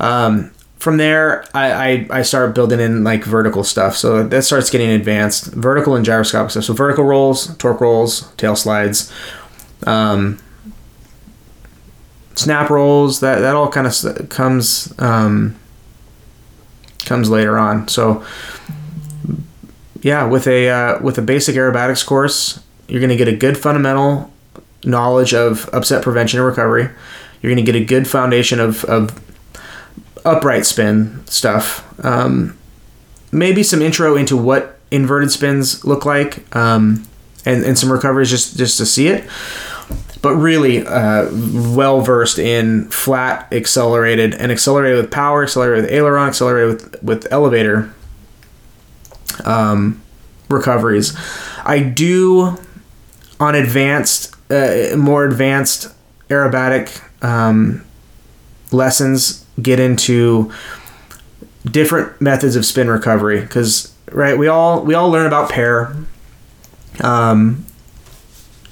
[0.00, 3.96] Um, from there, I, I, I start building in like vertical stuff.
[3.96, 5.52] So that starts getting advanced.
[5.52, 6.64] Vertical and gyroscopic stuff.
[6.64, 9.12] So vertical rolls, torque rolls, tail slides.
[9.86, 10.38] Um,
[12.34, 15.56] snap rolls that that all kind of comes um,
[17.04, 17.88] comes later on.
[17.88, 18.24] So
[20.02, 23.58] yeah, with a uh, with a basic aerobatics course, you're going to get a good
[23.58, 24.32] fundamental
[24.84, 26.88] knowledge of upset prevention and recovery.
[27.40, 29.18] You're going to get a good foundation of, of
[30.24, 31.86] upright spin stuff.
[32.04, 32.56] Um,
[33.32, 37.06] maybe some intro into what inverted spins look like, um,
[37.44, 39.28] and, and some recoveries just just to see it
[40.22, 41.28] but really uh,
[41.74, 47.32] well versed in flat accelerated and accelerated with power, accelerated with aileron, accelerated with with
[47.32, 47.92] elevator
[49.44, 50.00] um,
[50.48, 51.16] recoveries.
[51.64, 52.58] I do
[53.38, 55.94] on advanced, uh, more advanced
[56.28, 57.84] aerobatic um,
[58.70, 60.52] lessons get into
[61.64, 65.94] different methods of spin recovery because right we all we all learn about pair
[67.00, 67.64] um,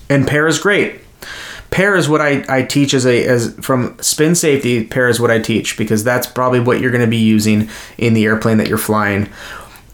[0.09, 1.01] and pair is great
[1.71, 5.31] pair is what I, I teach as a as from spin safety pair is what
[5.31, 8.69] I teach because that's probably what you're going to be using in the airplane that
[8.69, 9.29] you're flying.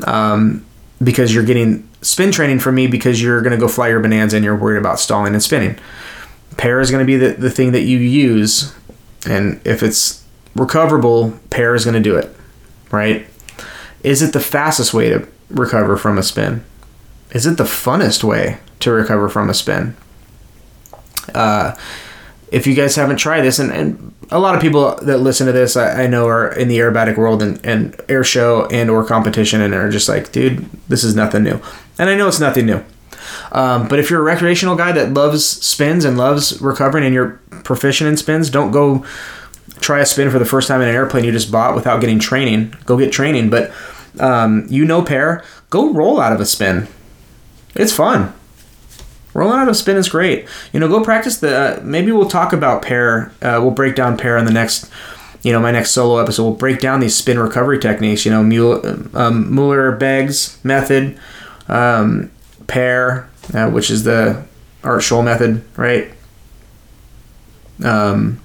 [0.07, 0.65] Um,
[1.03, 4.37] because you're getting spin training from me because you're going to go fly your bonanza
[4.37, 5.79] and you're worried about stalling and spinning.
[6.57, 8.75] Pair is going to be the, the thing that you use
[9.27, 12.35] and if it's recoverable pair is going to do it
[12.95, 13.27] right?
[14.03, 16.65] Is it the fastest way to recover from a spin?
[17.33, 19.97] Is it the funnest way to recover from a spin
[21.35, 21.75] uh,
[22.51, 25.53] if you guys haven't tried this, and, and a lot of people that listen to
[25.53, 29.05] this, I, I, know are in the aerobatic world and, and air show and or
[29.05, 31.61] competition, and are just like, dude, this is nothing new.
[31.99, 32.83] And I know it's nothing new.
[33.53, 37.41] Um, but if you're a recreational guy that loves spins and loves recovering, and you're
[37.65, 39.05] proficient in spins, don't go
[39.81, 42.19] try a spin for the first time in an airplane you just bought without getting
[42.19, 42.75] training.
[42.87, 43.51] Go get training.
[43.51, 43.73] But
[44.19, 46.89] um, you know, pair, go roll out of a spin.
[47.75, 48.33] It's fun.
[49.35, 50.49] Rolling out of spin is great.
[50.73, 51.57] You know, go practice the.
[51.57, 53.33] Uh, maybe we'll talk about pair.
[53.43, 54.89] Uh, we'll break down pair in the next.
[55.43, 56.45] You know, my next solo episode.
[56.45, 58.25] We'll break down these spin recovery techniques.
[58.25, 61.19] You know, Mueller, um, Mueller Beggs method,
[61.69, 62.31] um,
[62.67, 64.45] pair, uh, which is the
[64.85, 66.13] Art Scholl method, right?
[67.83, 68.41] Um,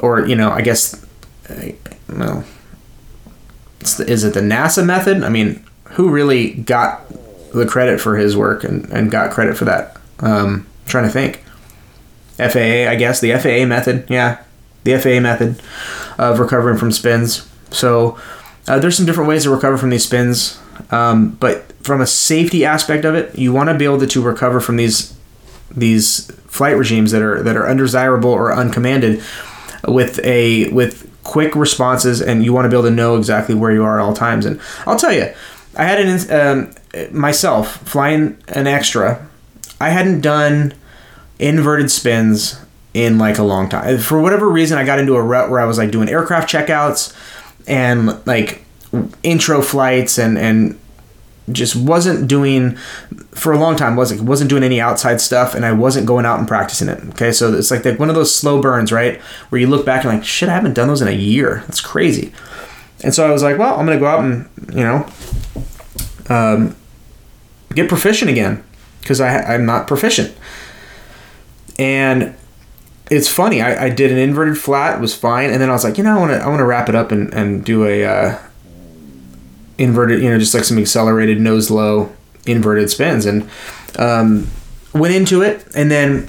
[0.00, 1.04] or you know, I guess,
[1.50, 1.72] uh,
[2.08, 2.44] well,
[3.80, 5.22] is it the NASA method?
[5.22, 7.02] I mean, who really got
[7.58, 9.96] the credit for his work and, and got credit for that?
[10.20, 11.44] Um, trying to think.
[12.36, 14.06] FAA, I guess the FAA method.
[14.08, 14.42] Yeah,
[14.84, 15.60] the FAA method
[16.18, 17.48] of recovering from spins.
[17.70, 18.18] So
[18.66, 22.64] uh, there's some different ways to recover from these spins, um, but from a safety
[22.64, 25.14] aspect of it, you want to be able to, to recover from these
[25.70, 29.22] these flight regimes that are that are undesirable or uncommanded
[29.86, 33.72] with a with quick responses, and you want to be able to know exactly where
[33.72, 34.46] you are at all times.
[34.46, 35.32] And I'll tell you,
[35.76, 36.74] I had an um,
[37.12, 39.26] myself flying an extra.
[39.80, 40.74] I hadn't done
[41.38, 42.60] inverted spins
[42.94, 43.98] in like a long time.
[43.98, 47.14] For whatever reason, I got into a rut where I was like doing aircraft checkouts
[47.66, 48.64] and like
[49.22, 50.78] intro flights and and
[51.50, 52.76] just wasn't doing
[53.32, 56.38] for a long time wasn't wasn't doing any outside stuff and I wasn't going out
[56.38, 57.02] and practicing it.
[57.10, 59.20] Okay, so it's like the, one of those slow burns, right?
[59.50, 61.62] Where you look back and like, shit, I haven't done those in a year.
[61.66, 62.32] That's crazy.
[63.04, 65.06] And so I was like, well, I'm gonna go out and you know,
[66.28, 66.76] um,
[67.74, 68.62] get proficient again
[69.00, 70.36] because I'm not proficient.
[71.78, 72.34] And
[73.10, 73.62] it's funny.
[73.62, 76.16] I, I did an inverted flat, was fine, and then I was like, you know,
[76.16, 78.38] I want to I want to wrap it up and and do a uh,
[79.78, 82.12] inverted, you know, just like some accelerated nose low
[82.46, 83.48] inverted spins, and
[83.98, 84.48] um,
[84.92, 86.28] went into it, and then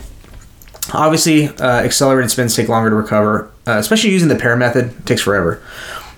[0.94, 4.92] obviously uh, accelerated spins take longer to recover, uh, especially using the pair method.
[5.00, 5.62] It takes forever.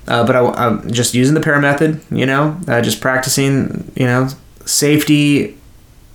[0.08, 4.06] Uh, but I, am just using the pair method, you know, uh, just practicing, you
[4.06, 4.30] know,
[4.66, 5.58] safety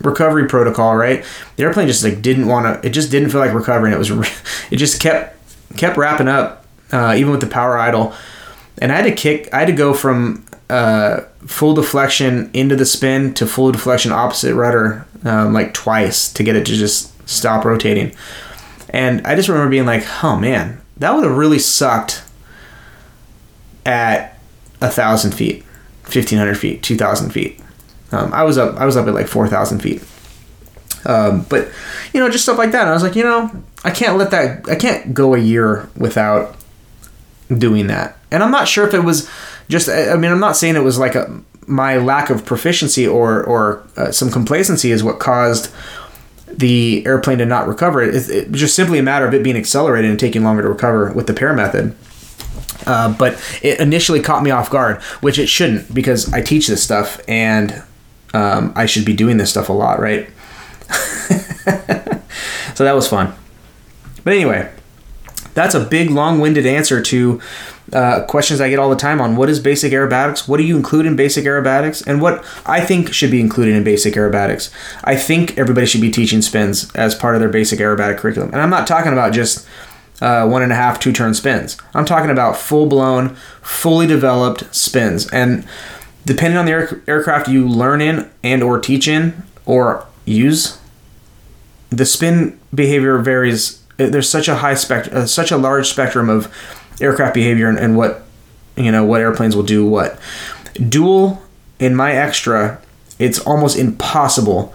[0.01, 1.25] recovery protocol, right?
[1.55, 2.87] The airplane just like didn't want to.
[2.87, 3.93] It just didn't feel like recovering.
[3.93, 4.11] It was.
[4.71, 5.35] It just kept
[5.77, 8.13] kept wrapping up, uh, even with the power idle,
[8.79, 9.53] and I had to kick.
[9.53, 14.53] I had to go from uh, full deflection into the spin to full deflection opposite
[14.55, 18.13] rudder um, like twice to get it to just stop rotating.
[18.89, 22.23] And I just remember being like, oh man, that would have really sucked
[23.87, 24.37] at
[24.81, 25.63] a thousand feet,
[26.03, 27.59] fifteen hundred feet, two thousand feet.
[28.11, 30.03] Um, I was up, I was up at like four thousand feet.
[31.05, 31.69] Um, but
[32.13, 32.81] you know, just stuff like that.
[32.81, 33.49] And I was like, you know,
[33.83, 34.69] I can't let that.
[34.69, 36.55] I can't go a year without
[37.55, 38.17] doing that.
[38.29, 39.29] And I'm not sure if it was
[39.69, 43.43] just I mean I'm not saying it was like a my lack of proficiency or
[43.43, 45.73] or uh, some complacency is what caused
[46.47, 48.01] the airplane to not recover.
[48.01, 51.11] It, it, just simply a matter of it being accelerated and taking longer to recover
[51.11, 51.95] with the pair method.
[52.85, 56.83] Uh, but it initially caught me off guard, which it shouldn't because I teach this
[56.83, 57.83] stuff and
[58.33, 60.29] um, I should be doing this stuff a lot, right?
[62.75, 63.33] so that was fun.
[64.23, 64.71] But anyway,
[65.53, 67.41] that's a big, long winded answer to
[67.93, 70.75] uh, questions I get all the time on what is basic aerobatics, what do you
[70.75, 74.69] include in basic aerobatics, and what I think should be included in basic aerobatics.
[75.03, 78.49] I think everybody should be teaching spins as part of their basic aerobatic curriculum.
[78.51, 79.65] And I'm not talking about just
[80.21, 81.77] uh, one and a half, two turn spins.
[81.93, 85.27] I'm talking about full blown, fully developed spins.
[85.31, 85.65] And
[86.25, 90.79] depending on the air- aircraft you learn in and or teach in or use,
[91.89, 93.83] the spin behavior varies.
[93.97, 96.53] There's such a high spect, uh, such a large spectrum of
[97.01, 98.23] aircraft behavior and, and what
[98.75, 100.19] you know what airplanes will do what.
[100.73, 101.41] Dual
[101.79, 102.79] in my extra,
[103.17, 104.73] it's almost impossible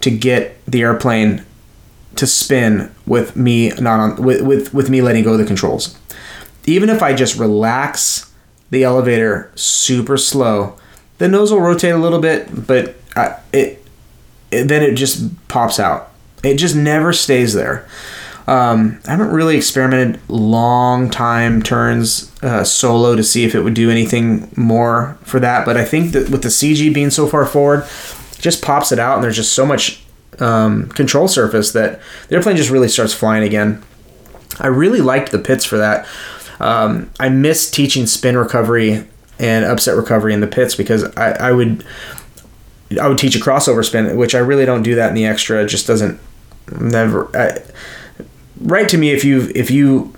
[0.00, 1.44] to get the airplane
[2.16, 5.98] to spin with me not on with, with, with me letting go of the controls.
[6.64, 8.32] Even if I just relax
[8.70, 10.76] the elevator super slow,
[11.18, 13.84] the nose will rotate a little bit, but I, it,
[14.50, 16.12] it then it just pops out.
[16.42, 17.88] It just never stays there.
[18.46, 23.74] Um, I haven't really experimented long time turns uh, solo to see if it would
[23.74, 27.44] do anything more for that, but I think that with the CG being so far
[27.44, 27.84] forward,
[28.38, 30.00] just pops it out, and there's just so much
[30.38, 33.82] um, control surface that the airplane just really starts flying again.
[34.58, 36.06] I really liked the Pitts for that.
[36.60, 39.06] Um, I miss teaching spin recovery
[39.38, 41.84] and upset recovery in the Pitts because I, I would
[43.00, 45.62] I would teach a crossover spin, which I really don't do that in the extra.
[45.62, 46.20] It just doesn't
[46.80, 47.36] never.
[47.36, 47.62] I,
[48.60, 50.14] write to me if you if you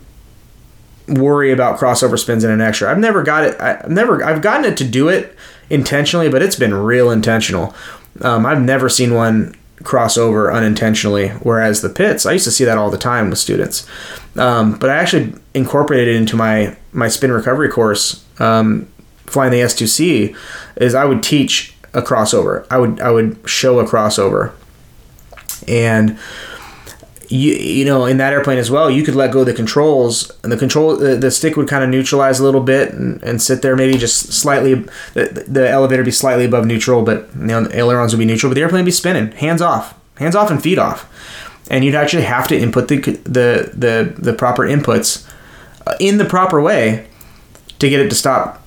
[1.08, 2.90] worry about crossover spins in an extra.
[2.90, 3.60] I've never got it.
[3.60, 5.34] I've never I've gotten it to do it
[5.70, 7.74] intentionally, but it's been real intentional.
[8.20, 11.28] Um, I've never seen one crossover unintentionally.
[11.28, 13.86] Whereas the Pitts, I used to see that all the time with students.
[14.36, 18.88] Um, but I actually incorporated it into my my spin recovery course, um,
[19.26, 20.36] flying the S2C.
[20.76, 22.66] Is I would teach a crossover.
[22.70, 24.52] I would I would show a crossover,
[25.66, 26.18] and
[27.28, 30.50] you, you know in that airplane as well you could let go the controls and
[30.50, 33.62] the control the, the stick would kind of neutralize a little bit and, and sit
[33.62, 34.74] there maybe just slightly
[35.14, 38.50] the, the elevator be slightly above neutral but you know, the ailerons would be neutral
[38.50, 41.06] but the airplane would be spinning hands off hands off and feet off
[41.70, 45.28] and you'd actually have to input the the the, the proper inputs
[45.86, 47.06] uh, in the proper way
[47.78, 48.64] to get it to stop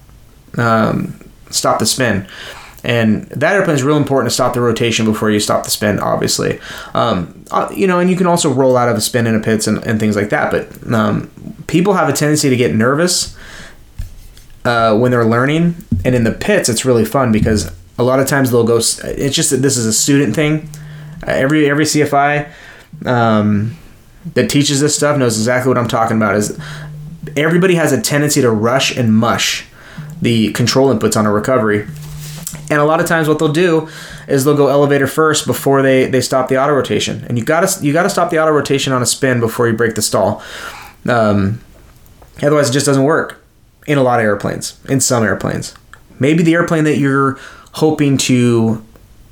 [0.57, 2.27] um, stop the spin.
[2.83, 5.99] And that airplane is real important to stop the rotation before you stop the spin,
[5.99, 6.59] obviously.
[6.93, 9.39] Um, uh, you know, and you can also roll out of a spin in a
[9.39, 10.51] Pitts and, and things like that.
[10.51, 11.29] But um,
[11.67, 13.37] people have a tendency to get nervous
[14.65, 15.75] uh, when they're learning.
[16.03, 19.35] And in the Pitts, it's really fun because a lot of times they'll go, it's
[19.35, 20.67] just that this is a student thing.
[21.27, 22.51] Uh, every, every CFI
[23.05, 23.77] um,
[24.33, 26.59] that teaches this stuff knows exactly what I'm talking about is
[27.37, 29.67] everybody has a tendency to rush and mush
[30.19, 31.87] the control inputs on a recovery
[32.71, 33.89] and a lot of times, what they'll do
[34.29, 37.25] is they'll go elevator first before they, they stop the auto rotation.
[37.27, 39.95] And you gotta you gotta stop the auto rotation on a spin before you break
[39.95, 40.41] the stall.
[41.05, 41.59] Um,
[42.41, 43.43] otherwise, it just doesn't work
[43.87, 44.79] in a lot of airplanes.
[44.87, 45.75] In some airplanes,
[46.17, 47.37] maybe the airplane that you're
[47.73, 48.81] hoping to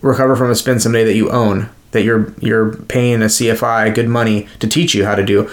[0.01, 4.09] recover from a spin someday that you own, that you're you're paying a CFI good
[4.09, 5.49] money to teach you how to do.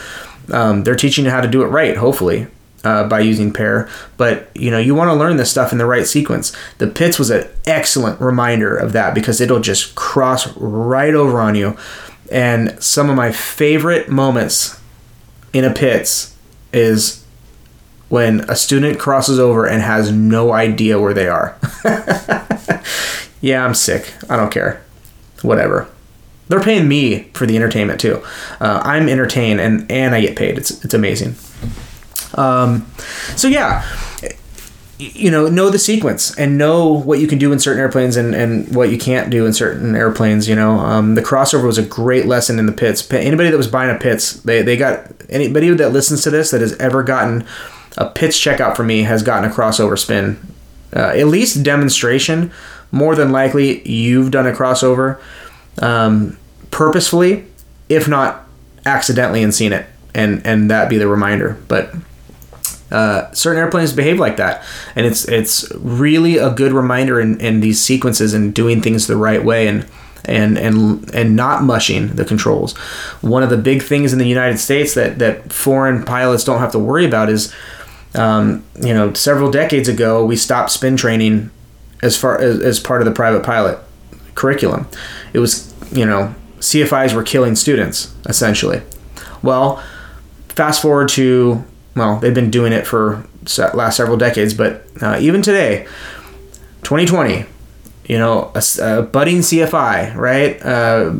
[0.52, 2.48] Um, they're teaching you how to do it right, hopefully
[2.86, 3.88] uh, by using PARE.
[4.16, 6.56] But you know, you want to learn this stuff in the right sequence.
[6.78, 11.56] The Pitts was an excellent reminder of that because it'll just cross right over on
[11.56, 11.76] you.
[12.30, 14.80] And some of my favorite moments
[15.52, 16.36] in a Pitts
[16.72, 17.24] is
[18.08, 21.58] when a student crosses over and has no idea where they are.
[23.40, 24.14] yeah, I'm sick.
[24.30, 24.80] I don't care.
[25.42, 25.88] Whatever.
[26.48, 28.24] They're paying me for the entertainment too.
[28.60, 30.56] Uh, I'm entertained and and I get paid.
[30.56, 31.34] It's it's amazing.
[32.36, 32.86] Um,
[33.34, 33.84] so yeah,
[34.98, 38.34] you know, know the sequence and know what you can do in certain airplanes and,
[38.34, 40.48] and what you can't do in certain airplanes.
[40.48, 43.10] You know, um, the crossover was a great lesson in the Pitts.
[43.12, 46.62] Anybody that was buying a Pitts, they, they got anybody that listens to this that
[46.62, 47.46] has ever gotten
[47.98, 50.38] a Pitts checkout from me has gotten a crossover spin.
[50.94, 52.50] Uh, at least demonstration.
[52.92, 55.20] More than likely, you've done a crossover
[55.82, 56.38] um,
[56.70, 57.44] purposefully,
[57.88, 58.46] if not
[58.86, 61.58] accidentally, and seen it, and and that be the reminder.
[61.66, 61.92] But
[62.90, 64.64] uh, certain airplanes behave like that,
[64.94, 69.16] and it's it's really a good reminder in, in these sequences and doing things the
[69.16, 69.86] right way and
[70.24, 72.76] and and and not mushing the controls.
[73.22, 76.72] One of the big things in the United States that that foreign pilots don't have
[76.72, 77.52] to worry about is,
[78.14, 81.50] um, you know, several decades ago we stopped spin training
[82.02, 83.78] as far as, as part of the private pilot
[84.34, 84.86] curriculum.
[85.32, 88.82] It was you know CFIs were killing students essentially.
[89.42, 89.82] Well,
[90.48, 91.64] fast forward to
[91.96, 93.26] well, they've been doing it for
[93.74, 95.84] last several decades, but uh, even today,
[96.82, 97.46] 2020,
[98.04, 100.62] you know, a, a budding CFI, right?
[100.64, 101.12] Uh,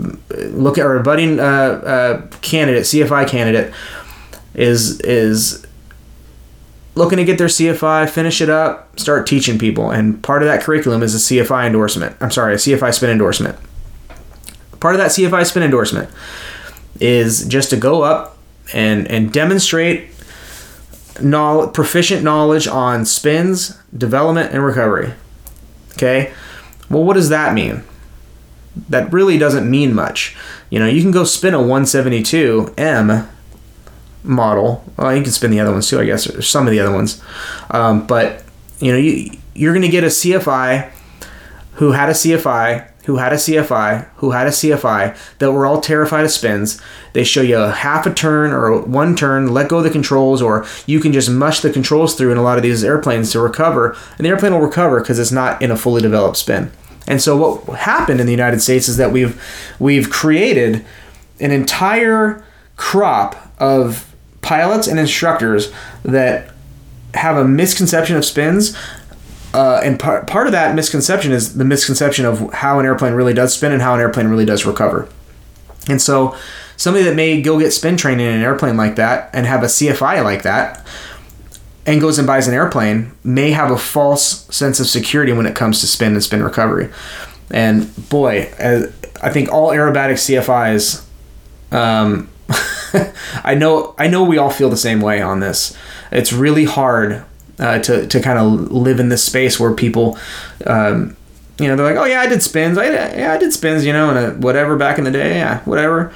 [0.51, 3.73] look at or a budding uh, uh candidate, CFI candidate,
[4.55, 5.67] is is
[6.95, 10.63] looking to get their CFI, finish it up, start teaching people, and part of that
[10.63, 12.17] curriculum is a CFI endorsement.
[12.21, 13.59] I'm sorry, a CFI spin endorsement.
[14.79, 16.11] Part of that CFI spin endorsement
[17.01, 18.37] is just to go up
[18.75, 20.11] and and demonstrate
[21.23, 25.13] knowledge, proficient knowledge on spins, development, and recovery.
[25.93, 26.33] Okay,
[26.91, 27.83] well, what does that mean?
[28.89, 30.37] That really doesn't mean much.
[30.71, 33.29] You know, you can go spin a 172M
[34.23, 34.85] model.
[34.97, 36.93] Well, you can spin the other ones too, I guess, or some of the other
[36.93, 37.23] ones.
[37.71, 38.45] Um, but
[38.81, 40.91] you know, you you're going to get a CFI
[41.75, 45.81] who had a CFI who had a CFI, who had a CFI, that were all
[45.81, 46.81] terrified of spins.
[47.13, 50.43] They show you a half a turn or one turn, let go of the controls,
[50.43, 53.41] or you can just mush the controls through in a lot of these airplanes to
[53.41, 56.71] recover, and the airplane will recover because it's not in a fully developed spin.
[57.07, 59.41] And so what happened in the United States is that we've
[59.79, 60.85] we've created
[61.39, 62.45] an entire
[62.75, 65.73] crop of pilots and instructors
[66.05, 66.51] that
[67.15, 68.77] have a misconception of spins
[69.57, 73.33] uh, and part part of that misconception is the misconception of how an airplane really
[73.33, 75.09] does spin and how an airplane really does recover.
[75.89, 76.37] And so,
[76.77, 79.67] somebody that may go get spin training in an airplane like that and have a
[79.67, 80.87] CFI like that,
[81.87, 85.57] and goes and buys an airplane, may have a false sense of security when it
[85.57, 86.91] comes to spin and spin recovery.
[87.51, 88.53] And boy,
[89.23, 91.03] I think all aerobatic CFIs.
[91.75, 92.29] Um,
[93.43, 95.75] I know I know we all feel the same way on this.
[96.13, 97.25] It's really hard
[97.59, 100.19] uh, to to kind of live in this space where people.
[100.67, 101.17] Um,
[101.59, 102.77] you know, they're like, oh yeah, I did spins.
[102.77, 103.87] I yeah, I did spins.
[103.87, 106.13] You know, and whatever back in the day, yeah, whatever.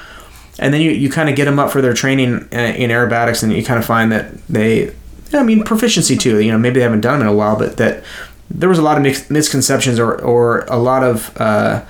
[0.58, 3.42] And then you, you kind of get them up for their training in, in aerobatics,
[3.42, 4.94] and you kind of find that they,
[5.32, 6.40] I mean, proficiency too.
[6.40, 8.04] You know, maybe they haven't done them in a while, but that
[8.50, 11.82] there was a lot of misconceptions or or a lot of uh,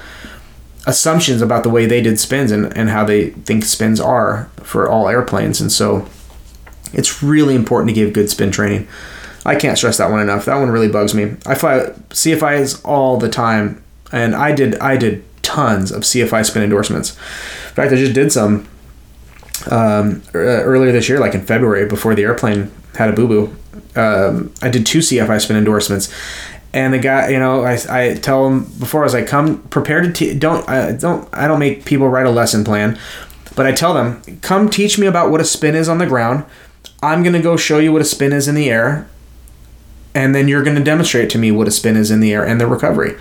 [0.87, 4.89] assumptions about the way they did spins and, and how they think spins are for
[4.89, 6.07] all airplanes, and so
[6.93, 8.87] it's really important to give good spin training.
[9.45, 10.45] I can't stress that one enough.
[10.45, 11.37] That one really bugs me.
[11.47, 13.83] I fly CFIs all the time,
[14.13, 17.17] and I did I did tons of CFI spin endorsements.
[17.69, 18.69] In fact, I just did some
[19.71, 23.57] um, earlier this year, like in February, before the airplane had a boo boo.
[24.01, 26.13] Um, I did two CFI spin endorsements,
[26.73, 30.05] and the guy, you know, I, I tell him before I was like, come prepared
[30.05, 32.99] to te- don't I don't I don't make people write a lesson plan,
[33.57, 36.45] but I tell them, come teach me about what a spin is on the ground.
[37.03, 39.09] I'm gonna go show you what a spin is in the air,
[40.15, 42.61] and then you're gonna demonstrate to me what a spin is in the air and
[42.61, 43.17] the recovery.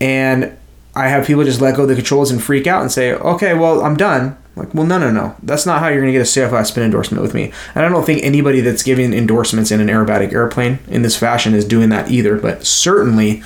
[0.00, 0.56] And
[0.94, 3.54] I have people just let go of the controls and freak out and say, okay,
[3.54, 4.36] well, I'm done.
[4.56, 5.34] Like, well, no, no, no.
[5.42, 7.52] That's not how you're going to get a CFI spin endorsement with me.
[7.74, 11.54] And I don't think anybody that's giving endorsements in an aerobatic airplane in this fashion
[11.54, 12.36] is doing that either.
[12.36, 13.42] But certainly,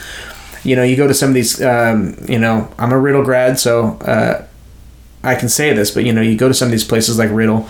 [0.65, 3.61] you know, you go to some of these, um, you know, I'm a Riddle grad,
[3.61, 4.45] so uh,
[5.23, 7.31] I can say this, but, you know, you go to some of these places like
[7.31, 7.69] Riddle,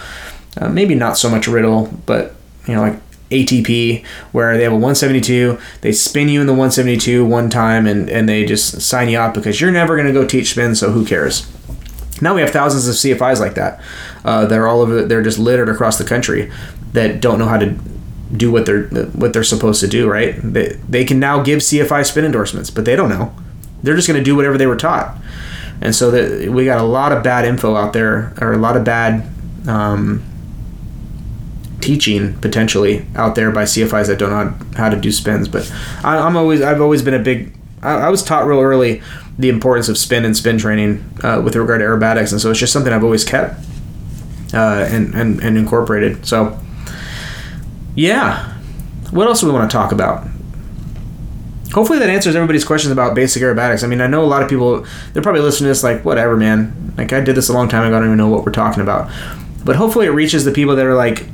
[0.56, 2.34] uh, maybe not so much Riddle, but,
[2.66, 2.98] you know, like
[3.30, 5.58] ATP where they have a 172.
[5.80, 9.34] They spin you in the 172 one time and, and they just sign you up
[9.34, 11.50] because you're never going to go teach spin, so who cares?
[12.20, 13.80] Now we have thousands of CFIs like that.
[14.24, 15.04] Uh, they're all over.
[15.04, 16.50] They're just littered across the country
[16.92, 17.76] that don't know how to
[18.34, 20.08] do what they're what they're supposed to do.
[20.08, 20.34] Right?
[20.42, 23.34] They they can now give CFI spin endorsements, but they don't know.
[23.82, 25.18] They're just going to do whatever they were taught.
[25.80, 28.76] And so that we got a lot of bad info out there, or a lot
[28.76, 29.28] of bad
[29.68, 30.24] um,
[31.86, 35.46] teaching potentially out there by CFIs that don't know how to do spins.
[35.46, 35.72] But
[36.02, 39.02] I, am always I've always been a big I, I, was taught real early
[39.38, 42.58] the importance of spin and spin training uh, with regard to aerobatics, and so it's
[42.58, 43.60] just something I've always kept
[44.52, 46.26] uh, and, and and incorporated.
[46.26, 46.58] So
[47.94, 48.52] yeah,
[49.12, 50.26] what else do we want to talk about?
[51.72, 53.84] Hopefully that answers everybody's questions about basic aerobatics.
[53.84, 56.36] I mean, I know a lot of people they're probably listening to this like, whatever,
[56.36, 56.94] man.
[56.98, 57.96] Like I did this a long time ago.
[57.96, 59.08] I don't even know what we're talking about.
[59.64, 61.26] But hopefully it reaches the people that are like,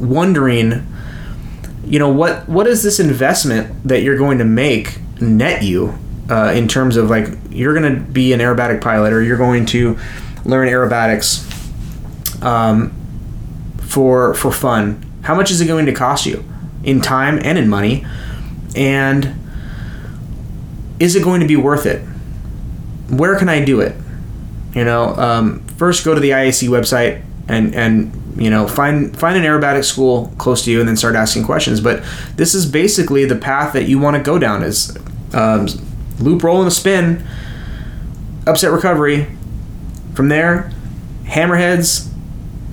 [0.00, 0.86] wondering,
[1.84, 5.98] you know, what what is this investment that you're going to make net you
[6.30, 9.66] uh, in terms of like you're going to be an aerobatic pilot or you're going
[9.66, 9.98] to
[10.44, 11.46] learn aerobatics
[12.42, 12.92] um,
[13.78, 15.04] for for fun.
[15.22, 16.44] How much is it going to cost you
[16.84, 18.06] in time and in money?
[18.74, 19.36] And
[20.98, 22.00] is it going to be worth it?
[23.08, 23.96] Where can I do it?
[24.74, 29.36] You know, um, first go to the IAC website and and you know find find
[29.36, 31.80] an aerobatic school close to you and then start asking questions.
[31.80, 32.02] But
[32.36, 34.96] this is basically the path that you want to go down is
[35.34, 35.68] um,
[36.18, 37.24] loop roll and a spin
[38.46, 39.26] upset recovery.
[40.14, 40.72] From there
[41.24, 42.08] hammerheads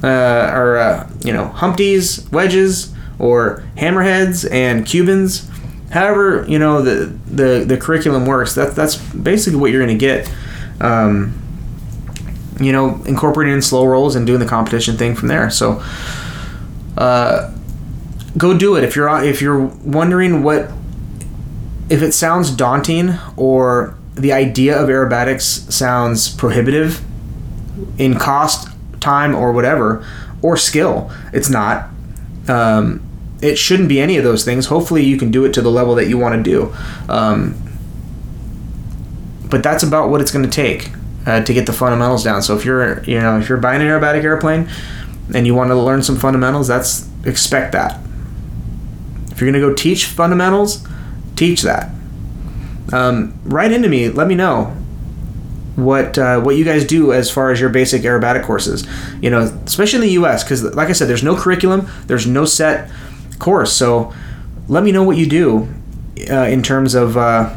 [0.03, 5.49] uh, or uh, you know humpties wedges or hammerheads and cubans.
[5.91, 10.05] However you know the the, the curriculum works that, that's basically what you're going to
[10.05, 10.31] get.
[10.79, 11.41] Um,
[12.59, 15.49] you know, incorporating in slow rolls and doing the competition thing from there.
[15.49, 15.83] So,
[16.97, 17.53] uh,
[18.37, 20.71] go do it if you're if you're wondering what
[21.89, 27.01] if it sounds daunting or the idea of aerobatics sounds prohibitive
[27.97, 30.05] in cost, time, or whatever,
[30.41, 31.11] or skill.
[31.33, 31.89] It's not.
[32.47, 33.03] Um,
[33.41, 34.65] it shouldn't be any of those things.
[34.65, 36.75] Hopefully, you can do it to the level that you want to do.
[37.07, 37.55] Um,
[39.49, 40.91] but that's about what it's going to take
[41.27, 42.41] uh, to get the fundamentals down.
[42.41, 44.69] So if you're you know if you're buying an aerobatic airplane
[45.35, 47.99] and you want to learn some fundamentals, that's expect that.
[49.29, 50.87] If you're gonna go teach fundamentals,
[51.35, 51.91] teach that.
[52.93, 54.07] Um, write into me.
[54.07, 54.73] Let me know
[55.75, 58.87] what uh, what you guys do as far as your basic aerobatic courses.
[59.21, 60.45] You know, especially in the U.S.
[60.45, 62.89] because, like I said, there's no curriculum, there's no set
[63.37, 63.73] course.
[63.73, 64.13] So
[64.69, 65.67] let me know what you do
[66.31, 67.53] uh, in terms of uh,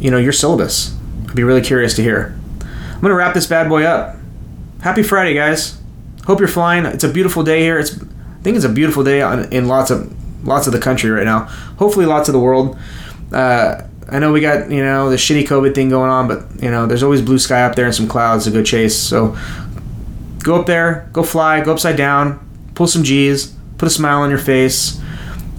[0.00, 0.95] you know your syllabus.
[1.36, 2.34] Be really curious to hear.
[2.62, 4.16] I'm gonna wrap this bad boy up.
[4.80, 5.78] Happy Friday, guys.
[6.26, 6.86] Hope you're flying.
[6.86, 7.78] It's a beautiful day here.
[7.78, 10.10] It's I think it's a beautiful day in lots of
[10.46, 11.40] lots of the country right now.
[11.78, 12.78] Hopefully, lots of the world.
[13.32, 16.70] Uh, I know we got you know the shitty COVID thing going on, but you
[16.70, 18.96] know there's always blue sky up there and some clouds to go chase.
[18.96, 19.36] So
[20.42, 24.30] go up there, go fly, go upside down, pull some G's, put a smile on
[24.30, 24.98] your face.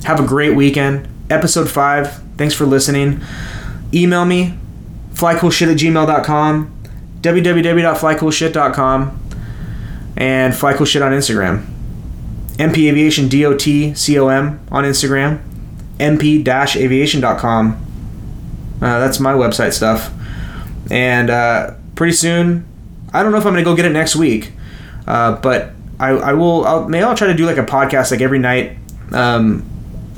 [0.06, 1.08] Have a great weekend.
[1.30, 2.20] Episode five.
[2.36, 3.22] Thanks for listening.
[3.94, 4.58] Email me
[5.18, 6.74] flycoolshit at gmail.com,
[7.22, 9.20] www.flycoolshit.com,
[10.16, 11.66] and flycoolshit on Instagram.
[12.58, 15.42] MP Aviation D-O-T-C-O-M on Instagram,
[16.00, 17.86] mp-aviation.com.
[18.80, 20.12] Uh, that's my website stuff.
[20.92, 22.68] And uh, pretty soon,
[23.12, 24.54] I don't know if I'm going to go get it next week,
[25.08, 28.22] uh, but I, I will, I'll, maybe I'll try to do like a podcast like
[28.22, 28.78] every night
[29.12, 29.68] um,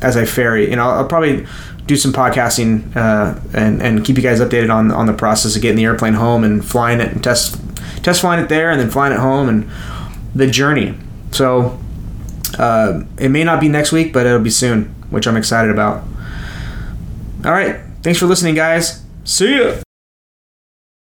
[0.02, 0.70] as I ferry.
[0.70, 1.46] You know, I'll probably
[1.90, 5.62] do some podcasting uh, and and keep you guys updated on on the process of
[5.64, 7.60] getting the airplane home and flying it and test
[8.04, 9.68] test flying it there and then flying it home and
[10.36, 10.96] the journey.
[11.32, 11.80] So
[12.60, 16.04] uh, it may not be next week, but it'll be soon, which I'm excited about.
[17.44, 19.04] All right, thanks for listening, guys.
[19.24, 19.82] See ya.